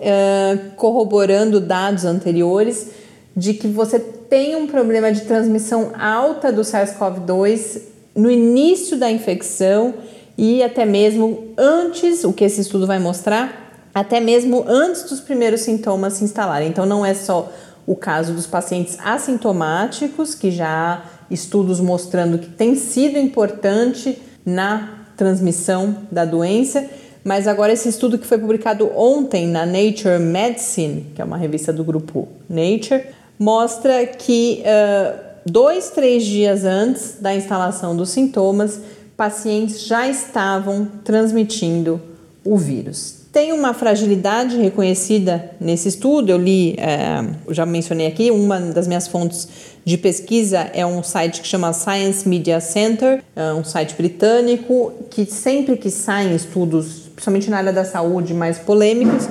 corroborando 0.77 1.61
dados 1.61 2.05
anteriores 2.05 2.91
de 3.35 3.55
que 3.55 3.67
você 3.67 3.99
tem 3.99 4.55
um 4.57 4.67
problema 4.67 5.11
de 5.11 5.23
transmissão 5.23 5.93
alta 5.99 6.53
do 6.53 6.61
SARS-CoV-2 6.61 7.81
no 8.15 8.31
início 8.31 8.99
da 8.99 9.11
infecção 9.11 9.95
e 10.37 10.63
até 10.63 10.85
mesmo 10.85 11.55
antes, 11.57 12.25
o 12.25 12.33
que 12.33 12.45
esse 12.45 12.61
estudo 12.61 12.87
vai 12.87 12.99
mostrar, 12.99 13.89
até 13.95 14.21
mesmo 14.21 14.65
antes 14.67 15.05
dos 15.05 15.21
primeiros 15.21 15.61
sintomas 15.61 16.15
se 16.15 16.25
instalarem. 16.25 16.69
Então 16.69 16.85
não 16.85 17.07
é 17.07 17.15
só 17.15 17.51
o 17.87 17.95
caso 17.95 18.33
dos 18.33 18.47
pacientes 18.47 18.99
assintomáticos, 19.03 20.35
que 20.35 20.51
já 20.51 20.69
há 20.69 21.03
estudos 21.31 21.81
mostrando 21.81 22.39
que 22.39 22.49
tem 22.49 22.75
sido 22.75 23.19
importante 23.19 24.21
na 24.45 25.07
transmissão 25.17 25.97
da 26.11 26.25
doença, 26.25 26.85
mas 27.23 27.49
agora 27.49 27.73
esse 27.73 27.89
estudo 27.89 28.19
que 28.19 28.27
foi 28.27 28.39
publicado 28.39 28.91
ontem 28.95 29.47
na 29.47 29.65
Nature 29.65 30.19
Medicine, 30.19 31.07
que 31.15 31.23
é 31.23 31.25
uma 31.25 31.39
revista 31.39 31.73
do 31.73 31.83
grupo 31.83 32.29
Nature, 32.49 33.03
mostra 33.39 34.07
que 34.07 34.63
uh, 34.63 35.19
dois, 35.47 35.91
três 35.91 36.25
dias 36.25 36.65
antes 36.65 37.17
da 37.21 37.35
instalação 37.35 37.97
dos 37.97 38.11
sintomas, 38.11 38.81
pacientes 39.17 39.87
já 39.87 40.09
estavam 40.09 40.87
transmitindo 41.05 42.01
o 42.45 42.57
vírus. 42.57 43.24
Tem 43.35 43.53
uma 43.53 43.75
fragilidade 43.75 44.57
reconhecida 44.57 45.51
nesse 45.61 45.89
estudo, 45.89 46.31
eu 46.31 46.39
li, 46.39 46.77
é, 46.79 47.21
já 47.53 47.67
mencionei 47.67 48.07
aqui, 48.07 48.31
uma 48.31 48.61
das 48.61 48.87
minhas 48.87 49.09
fontes 49.09 49.49
de 49.85 49.99
pesquisa 49.99 50.71
é 50.73 50.87
um 50.87 51.03
site 51.03 51.41
que 51.41 51.49
chama 51.49 51.73
Science 51.73 52.29
Media 52.29 52.61
Center, 52.61 53.25
é 53.35 53.53
um 53.53 53.65
site 53.65 53.97
britânico 53.97 54.93
que 55.11 55.27
sempre 55.27 55.77
que 55.77 55.91
saem 55.91 56.33
estudos, 56.33 57.11
principalmente 57.13 57.51
na 57.51 57.57
área 57.57 57.73
da 57.73 57.85
saúde 57.85 58.33
mais 58.33 58.57
polêmicos, 58.57 59.29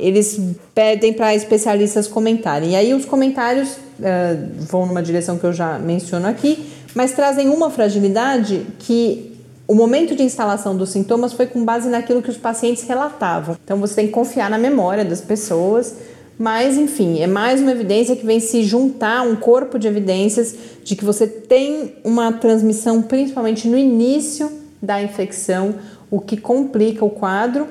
eles 0.00 0.40
pedem 0.74 1.12
para 1.12 1.34
especialistas 1.34 2.08
comentarem. 2.08 2.70
E 2.70 2.76
aí 2.76 2.94
os 2.94 3.04
comentários 3.04 3.72
uh, 3.72 4.64
vão 4.70 4.86
numa 4.86 5.02
direção 5.02 5.36
que 5.36 5.44
eu 5.44 5.52
já 5.52 5.78
menciono 5.78 6.26
aqui, 6.26 6.64
mas 6.94 7.12
trazem 7.12 7.50
uma 7.50 7.68
fragilidade 7.68 8.66
que 8.78 9.33
o 9.66 9.74
momento 9.74 10.14
de 10.14 10.22
instalação 10.22 10.76
dos 10.76 10.90
sintomas 10.90 11.32
foi 11.32 11.46
com 11.46 11.64
base 11.64 11.88
naquilo 11.88 12.22
que 12.22 12.30
os 12.30 12.36
pacientes 12.36 12.82
relatavam. 12.84 13.56
Então 13.64 13.78
você 13.78 13.94
tem 13.94 14.06
que 14.06 14.12
confiar 14.12 14.50
na 14.50 14.58
memória 14.58 15.04
das 15.04 15.20
pessoas, 15.20 15.94
mas 16.38 16.76
enfim, 16.76 17.20
é 17.20 17.26
mais 17.26 17.60
uma 17.60 17.70
evidência 17.70 18.14
que 18.14 18.26
vem 18.26 18.40
se 18.40 18.62
juntar 18.62 19.22
um 19.22 19.36
corpo 19.36 19.78
de 19.78 19.88
evidências 19.88 20.54
de 20.82 20.94
que 20.94 21.04
você 21.04 21.26
tem 21.26 21.94
uma 22.04 22.32
transmissão 22.32 23.00
principalmente 23.00 23.66
no 23.66 23.78
início 23.78 24.50
da 24.82 25.02
infecção, 25.02 25.76
o 26.10 26.20
que 26.20 26.36
complica 26.36 27.04
o 27.04 27.10
quadro 27.10 27.66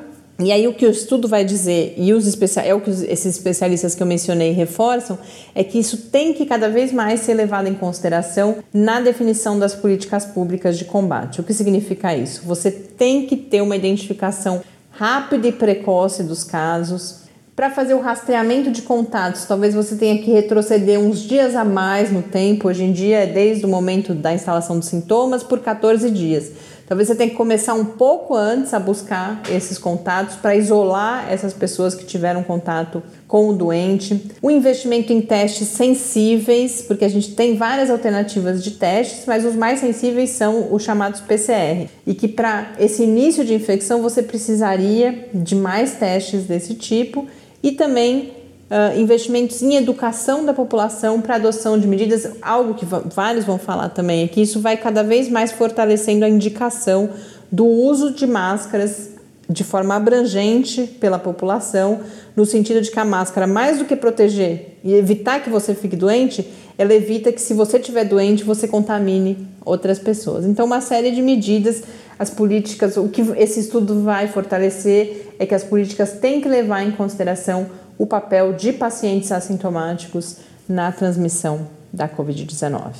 e 0.45 0.51
aí 0.51 0.67
o 0.67 0.73
que 0.73 0.85
o 0.85 0.89
estudo 0.89 1.27
vai 1.27 1.45
dizer, 1.45 1.93
e 1.97 2.13
os 2.13 2.25
especial, 2.27 2.65
é 2.65 2.73
o 2.73 2.81
que 2.81 2.89
esses 2.89 3.25
especialistas 3.25 3.95
que 3.95 4.01
eu 4.01 4.07
mencionei 4.07 4.51
reforçam, 4.51 5.17
é 5.53 5.63
que 5.63 5.79
isso 5.79 5.97
tem 6.09 6.33
que 6.33 6.45
cada 6.45 6.69
vez 6.69 6.91
mais 6.91 7.21
ser 7.21 7.33
levado 7.33 7.67
em 7.67 7.73
consideração 7.73 8.57
na 8.73 8.99
definição 8.99 9.59
das 9.59 9.75
políticas 9.75 10.25
públicas 10.25 10.77
de 10.77 10.85
combate. 10.85 11.41
O 11.41 11.43
que 11.43 11.53
significa 11.53 12.15
isso? 12.15 12.43
Você 12.45 12.71
tem 12.71 13.25
que 13.25 13.35
ter 13.35 13.61
uma 13.61 13.75
identificação 13.75 14.61
rápida 14.91 15.47
e 15.47 15.51
precoce 15.51 16.23
dos 16.23 16.43
casos. 16.43 17.23
Para 17.55 17.69
fazer 17.69 17.93
o 17.93 17.99
rastreamento 17.99 18.71
de 18.71 18.81
contatos, 18.81 19.45
talvez 19.45 19.75
você 19.75 19.95
tenha 19.95 20.17
que 20.17 20.31
retroceder 20.31 20.99
uns 20.99 21.19
dias 21.19 21.55
a 21.55 21.63
mais 21.63 22.11
no 22.11 22.23
tempo. 22.23 22.67
Hoje 22.67 22.83
em 22.83 22.91
dia 22.91 23.19
é 23.19 23.25
desde 23.27 23.63
o 23.65 23.69
momento 23.69 24.15
da 24.15 24.33
instalação 24.33 24.79
dos 24.79 24.87
sintomas 24.87 25.43
por 25.43 25.59
14 25.59 26.09
dias. 26.09 26.51
Talvez 26.87 27.07
você 27.07 27.15
tenha 27.15 27.29
que 27.29 27.35
começar 27.35 27.73
um 27.73 27.85
pouco 27.85 28.35
antes 28.35 28.73
a 28.73 28.79
buscar 28.79 29.41
esses 29.49 29.77
contatos 29.77 30.35
para 30.35 30.55
isolar 30.55 31.31
essas 31.31 31.53
pessoas 31.53 31.95
que 31.95 32.05
tiveram 32.05 32.43
contato 32.43 33.01
com 33.27 33.49
o 33.49 33.53
doente. 33.53 34.29
O 34.41 34.51
investimento 34.51 35.13
em 35.13 35.21
testes 35.21 35.69
sensíveis, 35.69 36.81
porque 36.81 37.05
a 37.05 37.09
gente 37.09 37.33
tem 37.33 37.55
várias 37.55 37.89
alternativas 37.89 38.63
de 38.63 38.71
testes, 38.71 39.25
mas 39.25 39.45
os 39.45 39.55
mais 39.55 39.79
sensíveis 39.79 40.31
são 40.31 40.73
os 40.73 40.83
chamados 40.83 41.21
PCR. 41.21 41.89
E 42.05 42.13
que 42.13 42.27
para 42.27 42.73
esse 42.77 43.03
início 43.03 43.45
de 43.45 43.53
infecção 43.53 44.01
você 44.01 44.21
precisaria 44.21 45.29
de 45.33 45.55
mais 45.55 45.93
testes 45.93 46.43
desse 46.43 46.75
tipo 46.75 47.25
e 47.63 47.71
também 47.71 48.42
uh, 48.69 48.99
investimentos 48.99 49.61
em 49.61 49.75
educação 49.75 50.45
da 50.45 50.53
população 50.53 51.21
para 51.21 51.35
adoção 51.35 51.79
de 51.79 51.87
medidas, 51.87 52.27
algo 52.41 52.73
que 52.73 52.85
vários 52.85 53.45
vão 53.45 53.57
falar 53.57 53.89
também 53.89 54.23
aqui, 54.23 54.41
isso 54.41 54.59
vai 54.59 54.77
cada 54.77 55.03
vez 55.03 55.29
mais 55.29 55.51
fortalecendo 55.51 56.25
a 56.25 56.29
indicação 56.29 57.09
do 57.51 57.65
uso 57.65 58.11
de 58.11 58.25
máscaras 58.25 59.13
de 59.49 59.63
forma 59.63 59.95
abrangente 59.95 60.83
pela 60.99 61.19
população, 61.19 61.99
no 62.35 62.45
sentido 62.45 62.81
de 62.81 62.89
que 62.89 62.99
a 62.99 63.05
máscara, 63.05 63.45
mais 63.45 63.77
do 63.77 63.85
que 63.85 63.95
proteger 63.95 64.77
e 64.83 64.93
evitar 64.93 65.41
que 65.41 65.49
você 65.49 65.75
fique 65.75 65.95
doente, 65.95 66.47
ela 66.77 66.93
evita 66.93 67.31
que 67.31 67.41
se 67.41 67.53
você 67.53 67.77
estiver 67.77 68.05
doente, 68.05 68.43
você 68.43 68.67
contamine 68.67 69.47
outras 69.63 69.99
pessoas. 69.99 70.45
Então, 70.45 70.65
uma 70.65 70.81
série 70.81 71.11
de 71.11 71.21
medidas, 71.21 71.83
as 72.17 72.29
políticas, 72.29 72.97
o 72.97 73.07
que 73.09 73.21
esse 73.37 73.59
estudo 73.59 74.01
vai 74.01 74.27
fortalecer 74.27 75.33
é 75.37 75.45
que 75.45 75.53
as 75.53 75.63
políticas 75.63 76.13
têm 76.13 76.41
que 76.41 76.47
levar 76.47 76.81
em 76.83 76.91
consideração 76.91 77.67
o 78.03 78.05
papel 78.05 78.51
de 78.51 78.73
pacientes 78.73 79.31
assintomáticos 79.31 80.35
na 80.67 80.91
transmissão 80.91 81.69
da 81.91 82.09
Covid-19. 82.09 82.91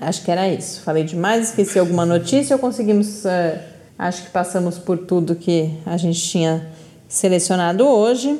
Acho 0.00 0.24
que 0.24 0.30
era 0.30 0.48
isso. 0.48 0.82
Falei 0.82 1.04
demais, 1.04 1.50
esqueci 1.50 1.78
alguma 1.78 2.04
notícia 2.04 2.56
ou 2.56 2.60
conseguimos. 2.60 3.24
Uh, 3.24 3.60
acho 3.96 4.24
que 4.24 4.30
passamos 4.30 4.76
por 4.76 4.98
tudo 4.98 5.36
que 5.36 5.78
a 5.86 5.96
gente 5.96 6.20
tinha 6.20 6.66
selecionado 7.08 7.86
hoje. 7.86 8.36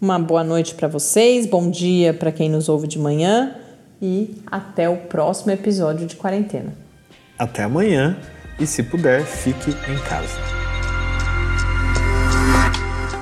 Uma 0.00 0.18
boa 0.18 0.42
noite 0.42 0.74
para 0.74 0.88
vocês, 0.88 1.46
bom 1.46 1.70
dia 1.70 2.12
para 2.12 2.32
quem 2.32 2.50
nos 2.50 2.68
ouve 2.68 2.88
de 2.88 2.98
manhã 2.98 3.54
e 4.02 4.42
até 4.50 4.88
o 4.88 4.96
próximo 4.96 5.52
episódio 5.52 6.08
de 6.08 6.16
quarentena. 6.16 6.74
Até 7.38 7.62
amanhã 7.62 8.18
e 8.58 8.66
se 8.66 8.82
puder, 8.82 9.24
fique 9.24 9.70
em 9.70 9.98
casa. 10.08 10.55